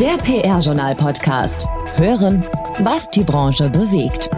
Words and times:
Der 0.00 0.16
PR-Journal-Podcast. 0.18 1.66
Hören, 1.96 2.44
was 2.78 3.10
die 3.10 3.24
Branche 3.24 3.68
bewegt. 3.68 4.30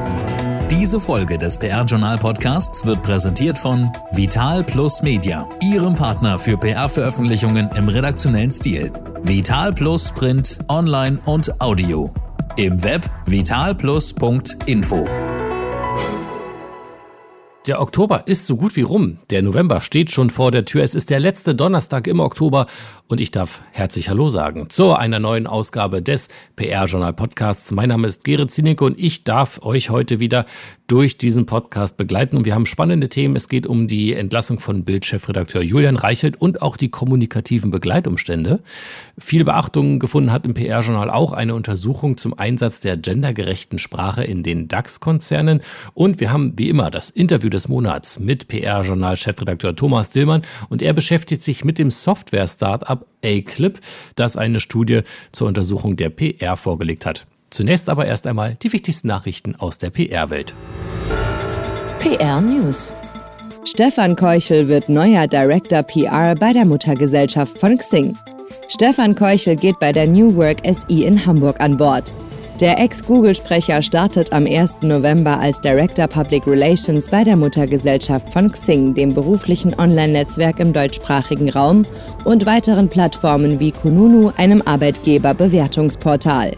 Diese 0.71 0.98
Folge 0.98 1.36
des 1.36 1.58
PR-Journal-Podcasts 1.58 2.86
wird 2.86 3.02
präsentiert 3.02 3.58
von 3.58 3.92
Vital 4.12 4.65
Plus 4.65 5.02
Media, 5.02 5.46
Ihrem 5.62 5.92
Partner 5.94 6.38
für 6.38 6.57
PR-Veröffentlichungen 6.57 7.68
im 7.76 7.91
redaktionellen 7.91 8.50
Stil. 8.50 8.91
Vital 9.23 9.74
Plus 9.74 10.10
Print, 10.12 10.60
Online 10.68 11.20
und 11.27 11.61
Audio. 11.61 12.11
Im 12.56 12.82
Web 12.82 13.11
vitalplus.info. 13.27 15.06
Der 17.66 17.82
Oktober 17.82 18.22
ist 18.27 18.46
so 18.46 18.56
gut 18.56 18.74
wie 18.77 18.80
rum. 18.80 19.18
Der 19.29 19.42
November 19.42 19.82
steht 19.82 20.10
schon 20.10 20.30
vor 20.30 20.50
der 20.50 20.64
Tür. 20.64 20.82
Es 20.82 20.95
ist 20.95 21.10
der 21.10 21.20
letzte 21.20 21.54
Donnerstag 21.54 22.06
im 22.06 22.18
Oktober 22.18 22.64
und 23.06 23.20
ich 23.20 23.32
darf 23.32 23.62
herzlich 23.72 24.09
Hallo 24.09 24.30
sagen 24.30 24.70
zu 24.70 24.95
einer 24.95 25.18
neuen 25.18 25.46
Ausgabe 25.46 26.00
des 26.00 26.28
PR-Journal 26.56 27.12
Podcasts. 27.12 27.70
Mein 27.70 27.91
Name 27.91 28.06
ist 28.06 28.24
Gerrit 28.24 28.50
Zinicke 28.50 28.83
und 28.83 28.98
ich 28.98 29.24
darf 29.24 29.60
euch 29.60 29.91
heute 29.91 30.20
wieder 30.20 30.46
durch 30.90 31.16
diesen 31.16 31.46
Podcast 31.46 31.96
begleiten. 31.96 32.36
Und 32.36 32.46
wir 32.46 32.54
haben 32.54 32.66
spannende 32.66 33.08
Themen. 33.08 33.36
Es 33.36 33.48
geht 33.48 33.64
um 33.64 33.86
die 33.86 34.12
Entlassung 34.12 34.58
von 34.58 34.82
Bildchefredakteur 34.82 35.62
Julian 35.62 35.94
Reichelt 35.94 36.40
und 36.40 36.62
auch 36.62 36.76
die 36.76 36.90
kommunikativen 36.90 37.70
Begleitumstände. 37.70 38.60
Viel 39.16 39.44
Beachtung 39.44 40.00
gefunden 40.00 40.32
hat 40.32 40.44
im 40.46 40.54
PR-Journal 40.54 41.08
auch 41.08 41.32
eine 41.32 41.54
Untersuchung 41.54 42.16
zum 42.16 42.36
Einsatz 42.36 42.80
der 42.80 42.96
gendergerechten 42.96 43.78
Sprache 43.78 44.24
in 44.24 44.42
den 44.42 44.66
DAX-Konzernen. 44.66 45.60
Und 45.94 46.18
wir 46.18 46.32
haben 46.32 46.54
wie 46.56 46.68
immer 46.68 46.91
das 46.91 47.10
Interview 47.10 47.50
des 47.50 47.68
Monats 47.68 48.18
mit 48.18 48.48
PR-Journal-Chefredakteur 48.48 49.77
Thomas 49.77 50.10
Dillmann. 50.10 50.42
Und 50.70 50.82
er 50.82 50.92
beschäftigt 50.92 51.42
sich 51.42 51.64
mit 51.64 51.78
dem 51.78 51.92
Software-Startup 51.92 53.06
A-Clip, 53.24 53.78
das 54.16 54.36
eine 54.36 54.58
Studie 54.58 55.02
zur 55.30 55.46
Untersuchung 55.46 55.94
der 55.94 56.10
PR 56.10 56.56
vorgelegt 56.56 57.06
hat. 57.06 57.27
Zunächst 57.50 57.88
aber 57.88 58.06
erst 58.06 58.27
einmal 58.27 58.55
die 58.62 58.72
wichtigsten 58.72 59.08
Nachrichten 59.08 59.56
aus 59.56 59.78
der 59.78 59.91
PR-Welt. 59.91 60.55
PR 61.98 62.41
News. 62.41 62.92
Stefan 63.64 64.16
Keuchel 64.16 64.69
wird 64.69 64.88
neuer 64.88 65.27
Director 65.27 65.83
PR 65.83 66.34
bei 66.34 66.52
der 66.52 66.64
Muttergesellschaft 66.64 67.58
von 67.58 67.77
Xing. 67.77 68.16
Stefan 68.69 69.14
Keuchel 69.14 69.56
geht 69.56 69.78
bei 69.80 69.92
der 69.92 70.06
New 70.06 70.34
Work 70.36 70.58
SI 70.64 71.05
in 71.05 71.27
Hamburg 71.27 71.60
an 71.60 71.77
Bord. 71.77 72.12
Der 72.60 72.78
Ex-Google-Sprecher 72.78 73.82
startet 73.82 74.32
am 74.32 74.47
1. 74.47 74.82
November 74.82 75.41
als 75.41 75.60
Director 75.60 76.06
Public 76.06 76.47
Relations 76.47 77.08
bei 77.08 77.25
der 77.25 77.36
Muttergesellschaft 77.36 78.28
von 78.28 78.53
Xing, 78.53 78.94
dem 78.94 79.14
beruflichen 79.14 79.78
Online-Netzwerk 79.78 80.60
im 80.60 80.72
deutschsprachigen 80.72 81.48
Raum 81.48 81.86
und 82.25 82.47
weiteren 82.47 82.88
Plattformen 82.88 83.60
wie 83.60 83.72
Kununu, 83.72 84.30
einem 84.36 84.62
Arbeitgeberbewertungsportal. 84.64 86.53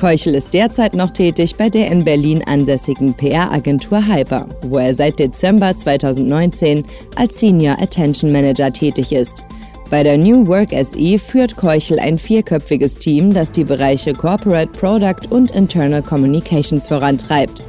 Keuchel 0.00 0.34
ist 0.34 0.54
derzeit 0.54 0.94
noch 0.94 1.10
tätig 1.10 1.56
bei 1.56 1.68
der 1.68 1.90
in 1.90 2.04
Berlin 2.04 2.42
ansässigen 2.46 3.12
PR-Agentur 3.12 4.06
Hyper, 4.06 4.46
wo 4.62 4.78
er 4.78 4.94
seit 4.94 5.18
Dezember 5.18 5.76
2019 5.76 6.84
als 7.16 7.38
Senior 7.38 7.76
Attention 7.78 8.32
Manager 8.32 8.72
tätig 8.72 9.12
ist. 9.12 9.42
Bei 9.90 10.02
der 10.02 10.16
New 10.16 10.46
Work 10.46 10.70
SE 10.70 11.18
führt 11.18 11.56
Keuchel 11.56 11.98
ein 11.98 12.16
vierköpfiges 12.16 12.94
Team, 12.94 13.34
das 13.34 13.50
die 13.50 13.64
Bereiche 13.64 14.14
Corporate 14.14 14.72
Product 14.72 15.28
und 15.28 15.50
Internal 15.50 16.02
Communications 16.02 16.88
vorantreibt. 16.88 17.62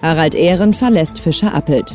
Harald 0.00 0.34
Ehren 0.34 0.72
verlässt 0.72 1.20
Fischer 1.20 1.54
Appelt. 1.54 1.94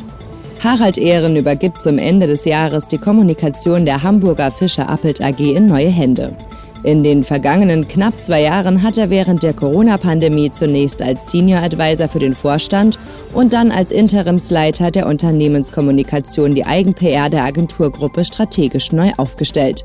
Harald 0.62 0.96
Ehren 0.96 1.34
übergibt 1.34 1.78
zum 1.78 1.98
Ende 1.98 2.28
des 2.28 2.44
Jahres 2.44 2.86
die 2.86 2.98
Kommunikation 2.98 3.84
der 3.84 4.04
Hamburger 4.04 4.52
Fischer 4.52 4.88
Appelt 4.88 5.20
AG 5.20 5.40
in 5.40 5.66
neue 5.66 5.88
Hände. 5.88 6.36
In 6.82 7.02
den 7.02 7.24
vergangenen 7.24 7.86
knapp 7.88 8.18
zwei 8.20 8.40
Jahren 8.40 8.82
hat 8.82 8.96
er 8.96 9.10
während 9.10 9.42
der 9.42 9.52
Corona-Pandemie 9.52 10.50
zunächst 10.50 11.02
als 11.02 11.30
Senior 11.30 11.60
Advisor 11.60 12.08
für 12.08 12.20
den 12.20 12.34
Vorstand 12.34 12.98
und 13.34 13.52
dann 13.52 13.70
als 13.70 13.90
Interimsleiter 13.90 14.90
der 14.90 15.06
Unternehmenskommunikation 15.06 16.54
die 16.54 16.64
Eigen-PR 16.64 17.28
der 17.28 17.44
Agenturgruppe 17.44 18.24
strategisch 18.24 18.92
neu 18.92 19.12
aufgestellt. 19.18 19.84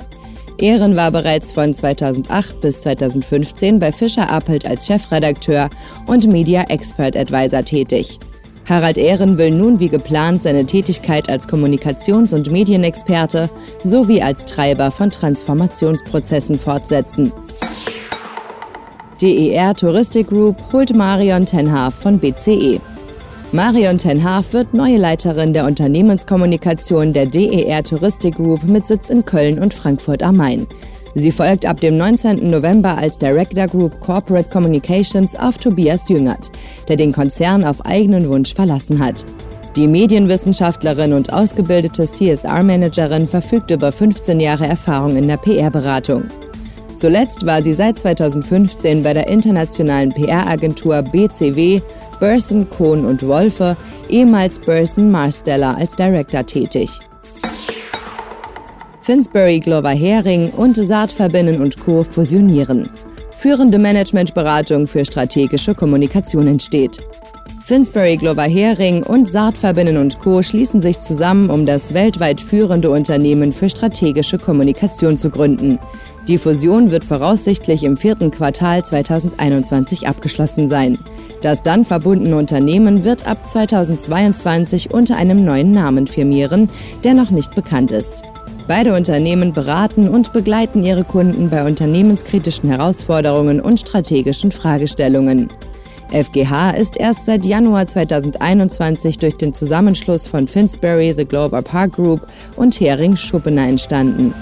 Ehren 0.58 0.96
war 0.96 1.12
bereits 1.12 1.52
von 1.52 1.74
2008 1.74 2.62
bis 2.62 2.80
2015 2.82 3.80
bei 3.80 3.92
Fischer 3.92 4.30
Appelt 4.30 4.66
als 4.66 4.88
Chefredakteur 4.88 5.70
und 6.08 6.32
Media 6.32 6.64
Expert 6.70 7.18
Advisor 7.18 7.66
tätig. 7.66 8.20
Harald 8.68 8.98
Ehren 8.98 9.38
will 9.38 9.52
nun 9.52 9.80
wie 9.80 9.90
geplant 9.90 10.44
seine 10.44 10.66
Tätigkeit 10.66 11.30
als 11.30 11.48
Kommunikations- 11.48 12.34
und 12.34 12.52
Medienexperte 12.52 13.50
sowie 13.84 14.22
als 14.22 14.46
Treiber 14.46 14.90
von 14.90 15.12
Transformationsprozessen 15.12 16.58
fortsetzen. 16.58 17.32
DER 19.22 19.76
Touristic 19.76 20.28
Group 20.28 20.58
holt 20.74 20.96
Marion 20.96 21.46
Tenhaaf 21.46 21.94
von 21.94 22.20
BCE. 22.20 22.82
Marion 23.52 23.98
Tenhaaf 23.98 24.52
wird 24.52 24.74
neue 24.74 24.98
Leiterin 24.98 25.54
der 25.54 25.66
Unternehmenskommunikation 25.66 27.14
der 27.14 27.28
DER 27.28 27.84
Touristic 27.84 28.36
Group 28.36 28.64
mit 28.64 28.88
Sitz 28.88 29.10
in 29.10 29.24
Köln 29.24 29.60
und 29.60 29.74
Frankfurt 29.74 30.24
am 30.24 30.38
Main. 30.38 30.68
Sie 31.18 31.32
folgt 31.32 31.66
ab 31.66 31.80
dem 31.80 31.96
19. 31.96 32.50
November 32.50 32.98
als 32.98 33.18
Director 33.18 33.68
Group 33.68 34.02
Corporate 34.02 34.50
Communications 34.50 35.34
auf 35.38 35.58
Tobias 35.58 36.10
Jüngert, 36.10 36.52
der 36.90 36.98
den 36.98 37.14
Konzern 37.14 37.64
auf 37.64 37.86
eigenen 37.86 38.28
Wunsch 38.28 38.54
verlassen 38.54 39.00
hat. 39.00 39.26
Die 39.78 39.88
Medienwissenschaftlerin 39.88 41.14
und 41.14 41.32
ausgebildete 41.32 42.04
CSR-Managerin 42.04 43.30
verfügt 43.30 43.72
über 43.72 43.94
15 43.94 44.42
Jahre 44.42 44.68
Erfahrung 44.68 45.16
in 45.16 45.30
der 45.30 45.38
PR-Beratung. 45.38 46.26
Zuletzt 46.96 47.46
war 47.46 47.62
sie 47.62 47.74
seit 47.74 47.98
2015 47.98 49.02
bei 49.04 49.14
der 49.14 49.30
internationalen 49.30 50.12
PR-Agentur 50.12 51.02
BCW, 51.02 51.82
Burson, 52.20 52.70
Kohn 52.70 53.06
und 53.06 53.26
Wolfe, 53.26 53.78
ehemals 54.10 54.60
Burson 54.60 55.12
Marsteller 55.12 55.78
als 55.78 55.96
Director 55.96 56.46
tätig. 56.46 56.90
Finsbury 59.06 59.60
Glover 59.60 59.92
Hering 59.92 60.50
und 60.50 60.76
Saatverbinden 60.76 61.62
und 61.62 61.80
Co. 61.80 62.04
fusionieren. 62.04 62.90
Führende 63.36 63.78
Managementberatung 63.78 64.88
für 64.88 65.06
strategische 65.06 65.76
Kommunikation 65.76 66.48
entsteht. 66.48 66.98
Finsbury 67.64 68.18
Glover 68.18 68.46
Hering 68.46 69.04
und 69.04 69.28
Saatverbinden 69.28 69.98
und 69.98 70.18
Co. 70.18 70.42
schließen 70.42 70.82
sich 70.82 70.98
zusammen, 71.02 71.52
um 71.52 71.68
das 71.68 71.94
weltweit 71.94 72.42
führende 72.42 72.90
Unternehmen 72.90 73.52
für 73.52 73.70
strategische 73.70 74.40
Kommunikation 74.40 75.18
zu 75.18 75.30
gründen. 75.30 75.78
Die 76.28 76.40
Fusion 76.40 76.90
wird 76.90 77.06
voraussichtlich 77.06 77.84
im 77.84 77.98
vierten 77.98 78.32
Quartal 78.32 78.84
2021 78.84 80.08
abgeschlossen 80.08 80.68
sein. 80.68 80.98
Das 81.42 81.62
dann 81.62 81.84
verbundene 81.84 82.38
Unternehmen 82.38 83.06
wird 83.06 83.28
ab 83.28 83.46
2022 83.46 84.92
unter 84.92 85.16
einem 85.16 85.46
neuen 85.46 85.70
Namen 85.70 86.08
firmieren, 86.08 86.70
der 87.04 87.14
noch 87.14 87.30
nicht 87.30 87.54
bekannt 87.54 87.92
ist. 87.92 88.24
Beide 88.68 88.96
Unternehmen 88.96 89.54
beraten 89.54 90.10
und 90.10 90.34
begleiten 90.34 90.84
ihre 90.84 91.04
Kunden 91.04 91.52
bei 91.52 91.66
unternehmenskritischen 91.68 92.70
Herausforderungen 92.70 93.62
und 93.62 93.80
strategischen 93.80 94.52
Fragestellungen. 94.52 95.50
FGH 96.12 96.72
ist 96.72 96.98
erst 96.98 97.26
seit 97.26 97.46
Januar 97.46 97.86
2021 97.86 99.20
durch 99.20 99.38
den 99.38 99.54
Zusammenschluss 99.54 100.26
von 100.26 100.48
Finsbury, 100.48 101.14
The 101.16 101.26
Global 101.26 101.62
Park 101.62 101.94
Group 101.94 102.26
und 102.56 102.80
Hering 102.80 103.16
Schuppener 103.16 103.68
entstanden. 103.68 104.34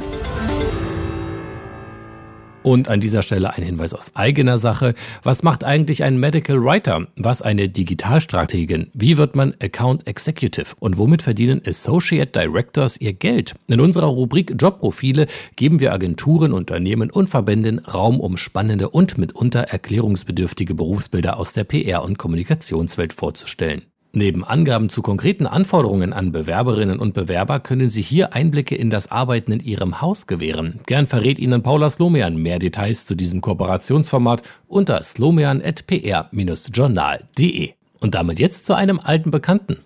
Und 2.63 2.88
an 2.88 3.01
dieser 3.01 3.22
Stelle 3.22 3.53
ein 3.53 3.63
Hinweis 3.63 3.94
aus 3.94 4.16
eigener 4.16 4.57
Sache. 4.57 4.94
Was 5.22 5.44
macht 5.44 5.66
eigentlich 5.66 6.03
ein 6.03 6.18
Medical 6.18 6.63
Writer? 6.63 7.07
Was 7.18 7.41
eine 7.41 7.68
Digitalstrategin? 7.68 8.90
Wie 8.94 9.18
wird 9.18 9.35
man 9.35 9.53
Account 9.62 10.07
Executive? 10.07 10.68
Und 10.79 10.97
womit 10.97 11.22
verdienen 11.22 11.62
Associate 11.66 12.31
Directors 12.31 12.97
ihr 12.97 13.13
Geld? 13.13 13.53
In 13.68 13.81
unserer 13.81 14.07
Rubrik 14.07 14.56
Jobprofile 14.57 15.28
geben 15.57 15.81
wir 15.81 15.91
Agenturen, 15.91 16.53
Unternehmen 16.53 17.12
und 17.12 17.27
Verbänden 17.27 17.80
Raum, 17.80 18.21
um 18.21 18.38
spannende 18.38 18.89
und 18.89 19.18
mitunter 19.18 19.62
erklärungsbedürftige 19.62 20.74
Berufsbilder 20.74 21.38
aus 21.38 21.51
der 21.51 21.66
PR- 21.66 22.04
und 22.04 22.18
Kommunikationswelt 22.18 23.12
vorzustellen. 23.12 23.81
Neben 24.15 24.44
Angaben 24.44 24.89
zu 24.89 25.01
konkreten 25.01 25.48
Anforderungen 25.48 26.13
an 26.13 26.31
Bewerberinnen 26.31 27.00
und 27.00 27.15
Bewerber 27.15 27.60
können 27.60 27.89
Sie 27.89 28.04
hier 28.04 28.33
Einblicke 28.33 28.75
in 28.75 28.92
das 28.92 29.12
Arbeiten 29.12 29.51
in 29.51 29.60
Ihrem 29.60 30.01
Haus 30.01 30.27
gewähren. 30.27 30.81
Gern 30.86 31.07
verrät 31.07 31.39
Ihnen 31.39 31.63
Paula 31.63 31.89
Slomian 31.89 32.36
mehr 32.36 32.60
Details 32.60 33.07
zu 33.07 33.15
diesem 33.15 33.42
Kooperationsformat 33.42 34.44
unter 34.68 35.01
slomian.pr-journal.de. 35.01 37.71
Und 38.01 38.13
damit 38.13 38.39
jetzt 38.39 38.68
zu 38.68 38.75
einem 38.75 39.00
alten 39.00 39.31
Bekannten. 39.31 39.77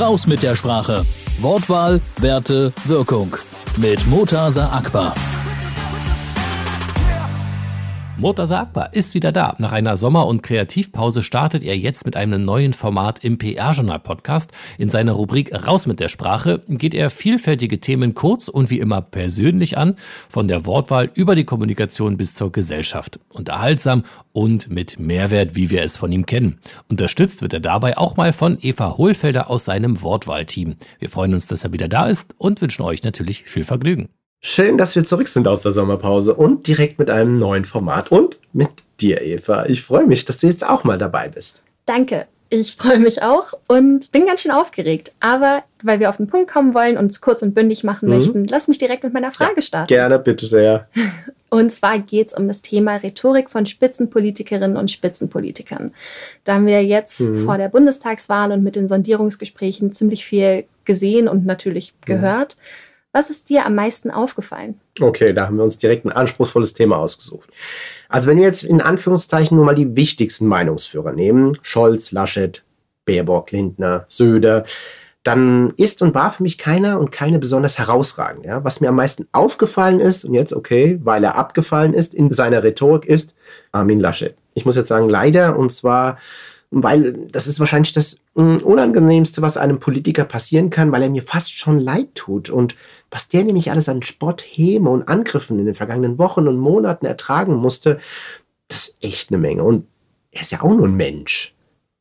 Raus 0.00 0.26
mit 0.26 0.42
der 0.42 0.56
Sprache. 0.56 1.04
Wortwahl, 1.40 2.00
Werte, 2.18 2.72
Wirkung. 2.86 3.36
Mit 3.76 4.06
Motasa 4.06 4.72
Akbar. 4.72 5.14
Murtaza 8.22 8.60
Akbar 8.60 8.94
ist 8.94 9.14
wieder 9.14 9.32
da. 9.32 9.56
Nach 9.58 9.72
einer 9.72 9.96
Sommer- 9.96 10.28
und 10.28 10.44
Kreativpause 10.44 11.22
startet 11.22 11.64
er 11.64 11.76
jetzt 11.76 12.06
mit 12.06 12.14
einem 12.14 12.44
neuen 12.44 12.72
Format 12.72 13.24
im 13.24 13.36
PR-Journal-Podcast. 13.36 14.52
In 14.78 14.90
seiner 14.90 15.10
Rubrik 15.10 15.52
Raus 15.66 15.88
mit 15.88 15.98
der 15.98 16.08
Sprache 16.08 16.62
geht 16.68 16.94
er 16.94 17.10
vielfältige 17.10 17.80
Themen 17.80 18.14
kurz 18.14 18.46
und 18.46 18.70
wie 18.70 18.78
immer 18.78 19.02
persönlich 19.02 19.76
an, 19.76 19.96
von 20.28 20.46
der 20.46 20.66
Wortwahl 20.66 21.10
über 21.14 21.34
die 21.34 21.42
Kommunikation 21.42 22.16
bis 22.16 22.34
zur 22.34 22.52
Gesellschaft. 22.52 23.18
Unterhaltsam 23.28 24.04
und 24.30 24.70
mit 24.70 25.00
Mehrwert, 25.00 25.56
wie 25.56 25.70
wir 25.70 25.82
es 25.82 25.96
von 25.96 26.12
ihm 26.12 26.24
kennen. 26.24 26.60
Unterstützt 26.88 27.42
wird 27.42 27.54
er 27.54 27.60
dabei 27.60 27.98
auch 27.98 28.16
mal 28.16 28.32
von 28.32 28.56
Eva 28.62 28.96
Hohlfelder 28.98 29.50
aus 29.50 29.64
seinem 29.64 30.00
Wortwahlteam. 30.00 30.76
Wir 31.00 31.10
freuen 31.10 31.34
uns, 31.34 31.48
dass 31.48 31.64
er 31.64 31.72
wieder 31.72 31.88
da 31.88 32.06
ist 32.06 32.36
und 32.38 32.60
wünschen 32.60 32.82
euch 32.82 33.02
natürlich 33.02 33.42
viel 33.42 33.64
Vergnügen. 33.64 34.10
Schön, 34.44 34.76
dass 34.76 34.96
wir 34.96 35.04
zurück 35.04 35.28
sind 35.28 35.46
aus 35.46 35.62
der 35.62 35.70
Sommerpause 35.70 36.34
und 36.34 36.66
direkt 36.66 36.98
mit 36.98 37.10
einem 37.10 37.38
neuen 37.38 37.64
Format 37.64 38.10
und 38.10 38.38
mit 38.52 38.70
dir, 39.00 39.22
Eva. 39.22 39.66
Ich 39.66 39.82
freue 39.82 40.04
mich, 40.04 40.24
dass 40.24 40.38
du 40.38 40.48
jetzt 40.48 40.68
auch 40.68 40.82
mal 40.82 40.98
dabei 40.98 41.28
bist. 41.28 41.62
Danke. 41.86 42.26
Ich 42.50 42.74
freue 42.74 42.98
mich 42.98 43.22
auch 43.22 43.54
und 43.68 44.10
bin 44.10 44.26
ganz 44.26 44.42
schön 44.42 44.50
aufgeregt. 44.50 45.12
Aber 45.20 45.62
weil 45.84 46.00
wir 46.00 46.08
auf 46.08 46.16
den 46.16 46.26
Punkt 46.26 46.50
kommen 46.50 46.74
wollen 46.74 46.98
und 46.98 47.12
es 47.12 47.20
kurz 47.20 47.40
und 47.42 47.54
bündig 47.54 47.84
machen 47.84 48.08
mhm. 48.08 48.16
möchten, 48.16 48.44
lass 48.48 48.66
mich 48.66 48.78
direkt 48.78 49.04
mit 49.04 49.14
meiner 49.14 49.30
Frage 49.30 49.54
ja, 49.56 49.62
starten. 49.62 49.86
Gerne, 49.86 50.18
bitte 50.18 50.46
sehr. 50.46 50.88
Und 51.48 51.70
zwar 51.70 51.98
geht 51.98 52.28
es 52.28 52.34
um 52.34 52.48
das 52.48 52.62
Thema 52.62 52.96
Rhetorik 52.96 53.50
von 53.50 53.66
Spitzenpolitikerinnen 53.66 54.78
und 54.78 54.90
Spitzenpolitikern. 54.90 55.92
Da 56.44 56.54
haben 56.54 56.64
wir 56.64 56.82
jetzt 56.82 57.20
mhm. 57.20 57.44
vor 57.44 57.58
der 57.58 57.68
Bundestagswahl 57.68 58.52
und 58.52 58.62
mit 58.62 58.74
den 58.74 58.88
Sondierungsgesprächen 58.88 59.92
ziemlich 59.92 60.24
viel 60.24 60.64
gesehen 60.86 61.28
und 61.28 61.44
natürlich 61.44 61.92
mhm. 61.92 62.06
gehört. 62.06 62.56
Mhm. 62.56 62.91
Was 63.12 63.28
ist 63.28 63.50
dir 63.50 63.66
am 63.66 63.74
meisten 63.74 64.10
aufgefallen? 64.10 64.80
Okay, 64.98 65.34
da 65.34 65.46
haben 65.46 65.56
wir 65.56 65.64
uns 65.64 65.78
direkt 65.78 66.06
ein 66.06 66.12
anspruchsvolles 66.12 66.72
Thema 66.72 66.96
ausgesucht. 66.96 67.50
Also 68.08 68.28
wenn 68.28 68.38
wir 68.38 68.44
jetzt 68.44 68.64
in 68.64 68.80
Anführungszeichen 68.80 69.56
nur 69.56 69.66
mal 69.66 69.74
die 69.74 69.94
wichtigsten 69.94 70.46
Meinungsführer 70.46 71.12
nehmen, 71.12 71.58
Scholz, 71.62 72.12
Laschet, 72.12 72.64
Baerbock, 73.04 73.50
Lindner, 73.50 74.06
Söder, 74.08 74.64
dann 75.22 75.72
ist 75.76 76.02
und 76.02 76.14
war 76.14 76.32
für 76.32 76.42
mich 76.42 76.58
keiner 76.58 76.98
und 76.98 77.12
keine 77.12 77.38
besonders 77.38 77.78
herausragend. 77.78 78.44
Ja? 78.44 78.64
Was 78.64 78.80
mir 78.80 78.88
am 78.88 78.96
meisten 78.96 79.28
aufgefallen 79.32 80.00
ist, 80.00 80.24
und 80.24 80.34
jetzt 80.34 80.52
okay, 80.52 80.98
weil 81.04 81.22
er 81.22 81.36
abgefallen 81.36 81.94
ist 81.94 82.14
in 82.14 82.32
seiner 82.32 82.62
Rhetorik, 82.62 83.04
ist 83.04 83.36
Armin 83.70 84.00
Laschet. 84.00 84.34
Ich 84.54 84.64
muss 84.64 84.76
jetzt 84.76 84.88
sagen, 84.88 85.08
leider, 85.08 85.56
und 85.58 85.70
zwar 85.70 86.18
weil 86.72 87.26
das 87.30 87.46
ist 87.46 87.60
wahrscheinlich 87.60 87.92
das 87.92 88.20
hm, 88.34 88.58
Unangenehmste, 88.58 89.42
was 89.42 89.58
einem 89.58 89.78
Politiker 89.78 90.24
passieren 90.24 90.70
kann, 90.70 90.90
weil 90.90 91.02
er 91.02 91.10
mir 91.10 91.22
fast 91.22 91.56
schon 91.56 91.78
leid 91.78 92.14
tut. 92.14 92.48
Und 92.48 92.76
was 93.10 93.28
der 93.28 93.44
nämlich 93.44 93.70
alles 93.70 93.90
an 93.90 94.02
Spott, 94.02 94.42
Häme 94.42 94.88
und 94.88 95.06
Angriffen 95.06 95.58
in 95.58 95.66
den 95.66 95.74
vergangenen 95.74 96.18
Wochen 96.18 96.48
und 96.48 96.56
Monaten 96.56 97.04
ertragen 97.04 97.56
musste, 97.56 98.00
das 98.68 98.88
ist 98.88 99.04
echt 99.04 99.30
eine 99.30 99.38
Menge. 99.38 99.62
Und 99.62 99.86
er 100.30 100.40
ist 100.40 100.52
ja 100.52 100.62
auch 100.62 100.74
nur 100.74 100.88
ein 100.88 100.96
Mensch. 100.96 101.54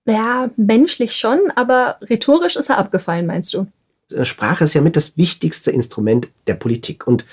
Ja, 0.05 0.49
menschlich 0.55 1.15
schon, 1.15 1.39
aber 1.55 1.97
rhetorisch 2.01 2.55
ist 2.55 2.69
er 2.69 2.77
abgefallen, 2.77 3.27
meinst 3.27 3.53
du? 3.53 3.67
Sprache 4.23 4.63
ist 4.63 4.73
ja 4.73 4.81
mit 4.81 4.95
das 4.95 5.17
wichtigste 5.17 5.71
Instrument 5.71 6.29
der 6.47 6.55
Politik. 6.55 7.05
Und 7.07 7.25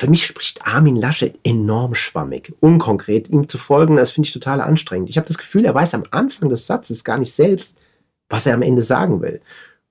für 0.00 0.08
mich 0.08 0.24
spricht 0.24 0.66
Armin 0.66 0.96
Laschet 0.96 1.38
enorm 1.44 1.94
schwammig, 1.94 2.54
unkonkret. 2.60 3.28
Ihm 3.28 3.50
zu 3.50 3.58
folgen, 3.58 3.96
das 3.96 4.12
finde 4.12 4.28
ich 4.28 4.32
total 4.32 4.62
anstrengend. 4.62 5.10
Ich 5.10 5.18
habe 5.18 5.28
das 5.28 5.36
Gefühl, 5.36 5.66
er 5.66 5.74
weiß 5.74 5.92
am 5.92 6.04
Anfang 6.10 6.48
des 6.48 6.66
Satzes 6.66 7.04
gar 7.04 7.18
nicht 7.18 7.34
selbst, 7.34 7.76
was 8.30 8.46
er 8.46 8.54
am 8.54 8.62
Ende 8.62 8.80
sagen 8.80 9.20
will. 9.20 9.42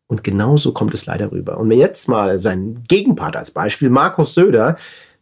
Und 0.08 0.24
genauso 0.24 0.72
kommt 0.72 0.96
es 0.96 1.06
leider 1.06 1.32
rüber. 1.32 1.60
Und 1.60 1.68
mir 1.68 1.78
jetzt 1.78 2.08
mal 2.08 2.40
sein 2.40 2.84
Gegenpart 2.88 3.36
als 3.36 3.52
Beispiel, 3.52 3.92
Markus 3.92 4.34
Söder, 4.34 4.78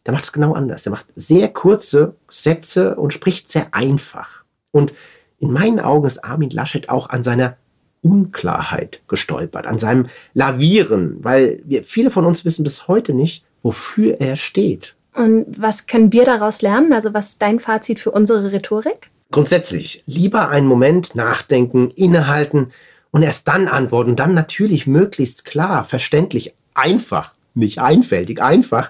der 0.05 0.13
macht 0.13 0.23
es 0.23 0.31
genau 0.31 0.53
anders. 0.53 0.83
Der 0.83 0.93
macht 0.93 1.07
sehr 1.17 1.49
kurze 1.49 2.15
Sätze 2.29 2.95
und 2.95 3.13
spricht 3.13 3.51
sehr 3.51 3.73
einfach. 3.73 4.45
Und 4.71 4.93
in 5.39 5.51
meinen 5.51 5.81
Augen 5.81 6.07
ist 6.07 6.23
Armin 6.23 6.51
Laschet 6.51 6.87
auch 6.87 7.09
an 7.09 7.23
seiner 7.23 7.57
Unklarheit 8.01 9.01
gestolpert, 9.09 9.67
an 9.67 9.79
seinem 9.79 10.07
Lavieren, 10.33 11.21
weil 11.25 11.61
wir, 11.65 11.83
viele 11.83 12.09
von 12.09 12.25
uns 12.25 12.45
wissen 12.45 12.63
bis 12.63 12.87
heute 12.87 13.13
nicht, 13.13 13.43
wofür 13.67 14.21
er 14.21 14.37
steht. 14.37 14.95
Und 15.13 15.45
was 15.61 15.87
können 15.87 16.13
wir 16.13 16.23
daraus 16.23 16.61
lernen? 16.61 16.93
Also 16.93 17.13
was 17.13 17.31
ist 17.31 17.41
dein 17.41 17.59
Fazit 17.59 17.99
für 17.99 18.11
unsere 18.11 18.53
Rhetorik? 18.53 19.11
Grundsätzlich, 19.29 20.03
lieber 20.05 20.47
einen 20.47 20.67
Moment 20.67 21.15
nachdenken, 21.15 21.91
innehalten 21.91 22.71
und 23.11 23.23
erst 23.23 23.49
dann 23.49 23.67
antworten. 23.67 24.15
Dann 24.15 24.33
natürlich 24.33 24.87
möglichst 24.87 25.43
klar, 25.43 25.83
verständlich, 25.83 26.55
einfach, 26.75 27.35
nicht 27.55 27.81
einfältig, 27.81 28.41
einfach. 28.41 28.89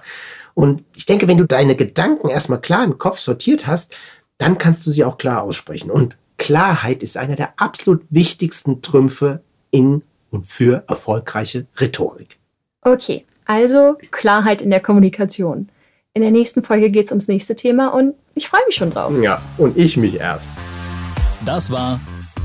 Und 0.54 0.84
ich 0.94 1.06
denke, 1.06 1.26
wenn 1.26 1.38
du 1.38 1.44
deine 1.44 1.74
Gedanken 1.74 2.28
erstmal 2.28 2.60
klar 2.60 2.84
im 2.84 2.98
Kopf 2.98 3.18
sortiert 3.18 3.66
hast, 3.66 3.96
dann 4.36 4.58
kannst 4.58 4.86
du 4.86 4.92
sie 4.92 5.04
auch 5.04 5.18
klar 5.18 5.42
aussprechen. 5.42 5.90
Und 5.90 6.16
Klarheit 6.36 7.02
ist 7.02 7.16
einer 7.16 7.34
der 7.34 7.54
absolut 7.56 8.02
wichtigsten 8.10 8.80
Trümpfe 8.80 9.42
in 9.72 10.02
und 10.30 10.46
für 10.46 10.84
erfolgreiche 10.86 11.66
Rhetorik. 11.80 12.38
Okay, 12.82 13.24
also 13.48 13.96
Klarheit 14.12 14.62
in 14.62 14.70
der 14.70 14.80
Kommunikation. 14.80 15.68
In 16.14 16.22
der 16.22 16.30
nächsten 16.30 16.62
Folge 16.62 16.90
geht 16.90 17.06
es 17.06 17.12
ums 17.12 17.28
nächste 17.28 17.56
Thema 17.56 17.88
und 17.88 18.14
ich 18.34 18.48
freue 18.48 18.64
mich 18.66 18.76
schon 18.76 18.90
drauf. 18.90 19.12
Ja, 19.20 19.40
und 19.56 19.76
ich 19.76 19.96
mich 19.96 20.14
erst. 20.20 20.50
Das 21.44 21.70
war 21.70 22.00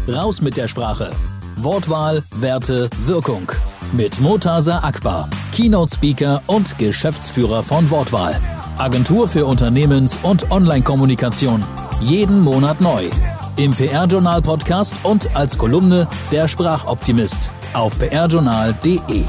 Raus 0.08 0.42
mit 0.42 0.58
der 0.58 0.68
Sprache. 0.68 1.12
Wortwahl, 1.58 2.24
Werte, 2.38 2.90
Wirkung. 3.06 3.52
Mit 3.94 4.20
Motasa 4.20 4.80
Akbar, 4.80 5.30
Keynote-Speaker 5.54 6.42
und 6.48 6.78
Geschäftsführer 6.80 7.62
von 7.62 7.90
Wortwahl. 7.92 8.36
Agentur 8.78 9.28
für 9.28 9.46
Unternehmens- 9.46 10.18
und 10.24 10.50
Online-Kommunikation. 10.52 11.64
Jeden 12.02 12.42
Monat 12.42 12.82
neu. 12.82 13.06
Im 13.56 13.72
PR-Journal-Podcast 13.72 14.96
und 15.04 15.36
als 15.36 15.58
Kolumne 15.58 16.08
Der 16.32 16.48
Sprachoptimist 16.48 17.52
auf 17.74 17.98
prjournal.de. 18.00 19.24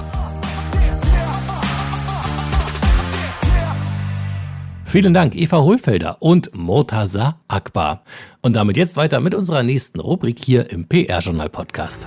Vielen 4.95 5.13
Dank, 5.13 5.35
Eva 5.35 5.61
Hohlfelder 5.61 6.19
und 6.23 6.55
Murtaza 6.55 7.41
Akbar. 7.49 8.05
Und 8.43 8.55
damit 8.55 8.77
jetzt 8.77 8.97
weiter 8.97 9.19
mit 9.19 9.35
unserer 9.35 9.65
nächsten 9.65 9.99
Rubrik 9.99 10.39
hier 10.39 10.71
im 10.71 10.87
PR-Journal-Podcast. 10.87 12.07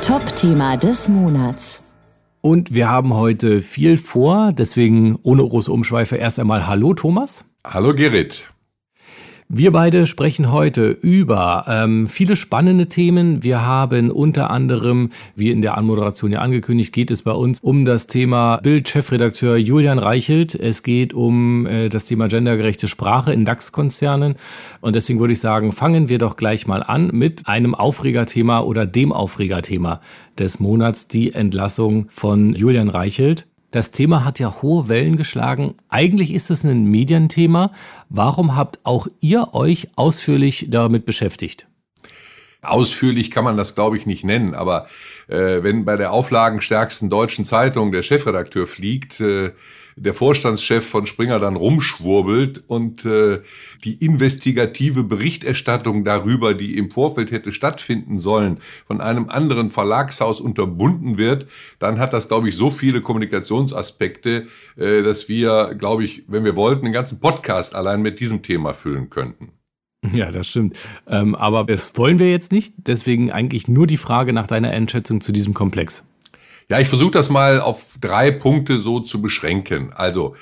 Top-Thema 0.00 0.78
des 0.78 1.06
Monats. 1.06 1.82
Und 2.40 2.72
wir 2.72 2.88
haben 2.88 3.12
heute 3.12 3.60
viel 3.60 3.98
vor, 3.98 4.54
deswegen 4.54 5.18
ohne 5.22 5.46
große 5.46 5.70
Umschweife 5.70 6.16
erst 6.16 6.38
einmal 6.38 6.66
Hallo 6.66 6.94
Thomas. 6.94 7.44
Hallo 7.62 7.92
Gerrit. 7.92 8.48
Wir 9.48 9.70
beide 9.70 10.06
sprechen 10.06 10.50
heute 10.50 10.88
über 10.88 11.66
ähm, 11.68 12.08
viele 12.08 12.34
spannende 12.34 12.88
Themen. 12.88 13.44
Wir 13.44 13.64
haben 13.64 14.10
unter 14.10 14.50
anderem, 14.50 15.10
wie 15.36 15.52
in 15.52 15.62
der 15.62 15.78
Anmoderation 15.78 16.32
ja 16.32 16.40
angekündigt, 16.40 16.92
geht 16.92 17.12
es 17.12 17.22
bei 17.22 17.30
uns 17.30 17.60
um 17.60 17.84
das 17.84 18.08
Thema 18.08 18.56
Bild-Chefredakteur 18.56 19.56
Julian 19.56 20.00
Reichelt. 20.00 20.56
Es 20.56 20.82
geht 20.82 21.14
um 21.14 21.64
äh, 21.64 21.88
das 21.88 22.06
Thema 22.06 22.26
gendergerechte 22.26 22.88
Sprache 22.88 23.32
in 23.32 23.44
DAX-Konzernen. 23.44 24.34
Und 24.80 24.96
deswegen 24.96 25.20
würde 25.20 25.34
ich 25.34 25.40
sagen, 25.40 25.70
fangen 25.70 26.08
wir 26.08 26.18
doch 26.18 26.36
gleich 26.36 26.66
mal 26.66 26.82
an 26.82 27.10
mit 27.12 27.46
einem 27.46 27.76
Aufregerthema 27.76 28.62
oder 28.62 28.84
dem 28.84 29.12
Aufregerthema 29.12 30.00
des 30.36 30.58
Monats, 30.58 31.06
die 31.06 31.34
Entlassung 31.34 32.08
von 32.08 32.52
Julian 32.52 32.88
Reichelt. 32.88 33.46
Das 33.76 33.90
Thema 33.90 34.24
hat 34.24 34.38
ja 34.38 34.62
hohe 34.62 34.88
Wellen 34.88 35.18
geschlagen. 35.18 35.74
Eigentlich 35.90 36.32
ist 36.32 36.50
es 36.50 36.64
ein 36.64 36.90
Medienthema. 36.90 37.72
Warum 38.08 38.56
habt 38.56 38.78
auch 38.84 39.06
ihr 39.20 39.52
euch 39.52 39.88
ausführlich 39.96 40.68
damit 40.70 41.04
beschäftigt? 41.04 41.68
Ausführlich 42.62 43.30
kann 43.30 43.44
man 43.44 43.58
das, 43.58 43.74
glaube 43.74 43.98
ich, 43.98 44.06
nicht 44.06 44.24
nennen, 44.24 44.54
aber 44.54 44.86
äh, 45.28 45.62
wenn 45.62 45.84
bei 45.84 45.96
der 45.96 46.12
auflagenstärksten 46.12 47.10
deutschen 47.10 47.44
Zeitung 47.44 47.92
der 47.92 48.02
Chefredakteur 48.02 48.66
fliegt, 48.66 49.20
äh, 49.20 49.52
der 49.96 50.12
Vorstandschef 50.12 50.86
von 50.86 51.06
Springer 51.06 51.38
dann 51.38 51.56
rumschwurbelt 51.56 52.64
und 52.66 53.06
äh, 53.06 53.40
die 53.82 54.04
investigative 54.04 55.04
Berichterstattung 55.04 56.04
darüber, 56.04 56.52
die 56.52 56.76
im 56.76 56.90
Vorfeld 56.90 57.30
hätte 57.30 57.50
stattfinden 57.50 58.18
sollen, 58.18 58.60
von 58.86 59.00
einem 59.00 59.30
anderen 59.30 59.70
Verlagshaus 59.70 60.40
unterbunden 60.40 61.16
wird, 61.16 61.46
dann 61.78 61.98
hat 61.98 62.12
das, 62.12 62.28
glaube 62.28 62.50
ich, 62.50 62.56
so 62.56 62.68
viele 62.70 63.00
Kommunikationsaspekte, 63.00 64.48
äh, 64.76 65.02
dass 65.02 65.30
wir, 65.30 65.74
glaube 65.78 66.04
ich, 66.04 66.24
wenn 66.28 66.44
wir 66.44 66.56
wollten, 66.56 66.84
einen 66.84 66.92
ganzen 66.92 67.18
Podcast 67.18 67.74
allein 67.74 68.02
mit 68.02 68.20
diesem 68.20 68.42
Thema 68.42 68.74
füllen 68.74 69.08
könnten. 69.08 69.52
Ja, 70.12 70.30
das 70.30 70.48
stimmt. 70.48 70.78
Ähm, 71.08 71.34
aber 71.34 71.64
das 71.64 71.96
wollen 71.96 72.18
wir 72.18 72.30
jetzt 72.30 72.52
nicht. 72.52 72.74
Deswegen 72.86 73.32
eigentlich 73.32 73.66
nur 73.66 73.86
die 73.86 73.96
Frage 73.96 74.34
nach 74.34 74.46
deiner 74.46 74.70
Einschätzung 74.70 75.22
zu 75.22 75.32
diesem 75.32 75.54
Komplex. 75.54 76.06
Ja, 76.68 76.80
ich 76.80 76.88
versuche 76.88 77.12
das 77.12 77.30
mal 77.30 77.60
auf 77.60 77.96
drei 78.00 78.30
Punkte 78.32 78.78
so 78.78 79.00
zu 79.00 79.22
beschränken. 79.22 79.92
Also 79.94 80.34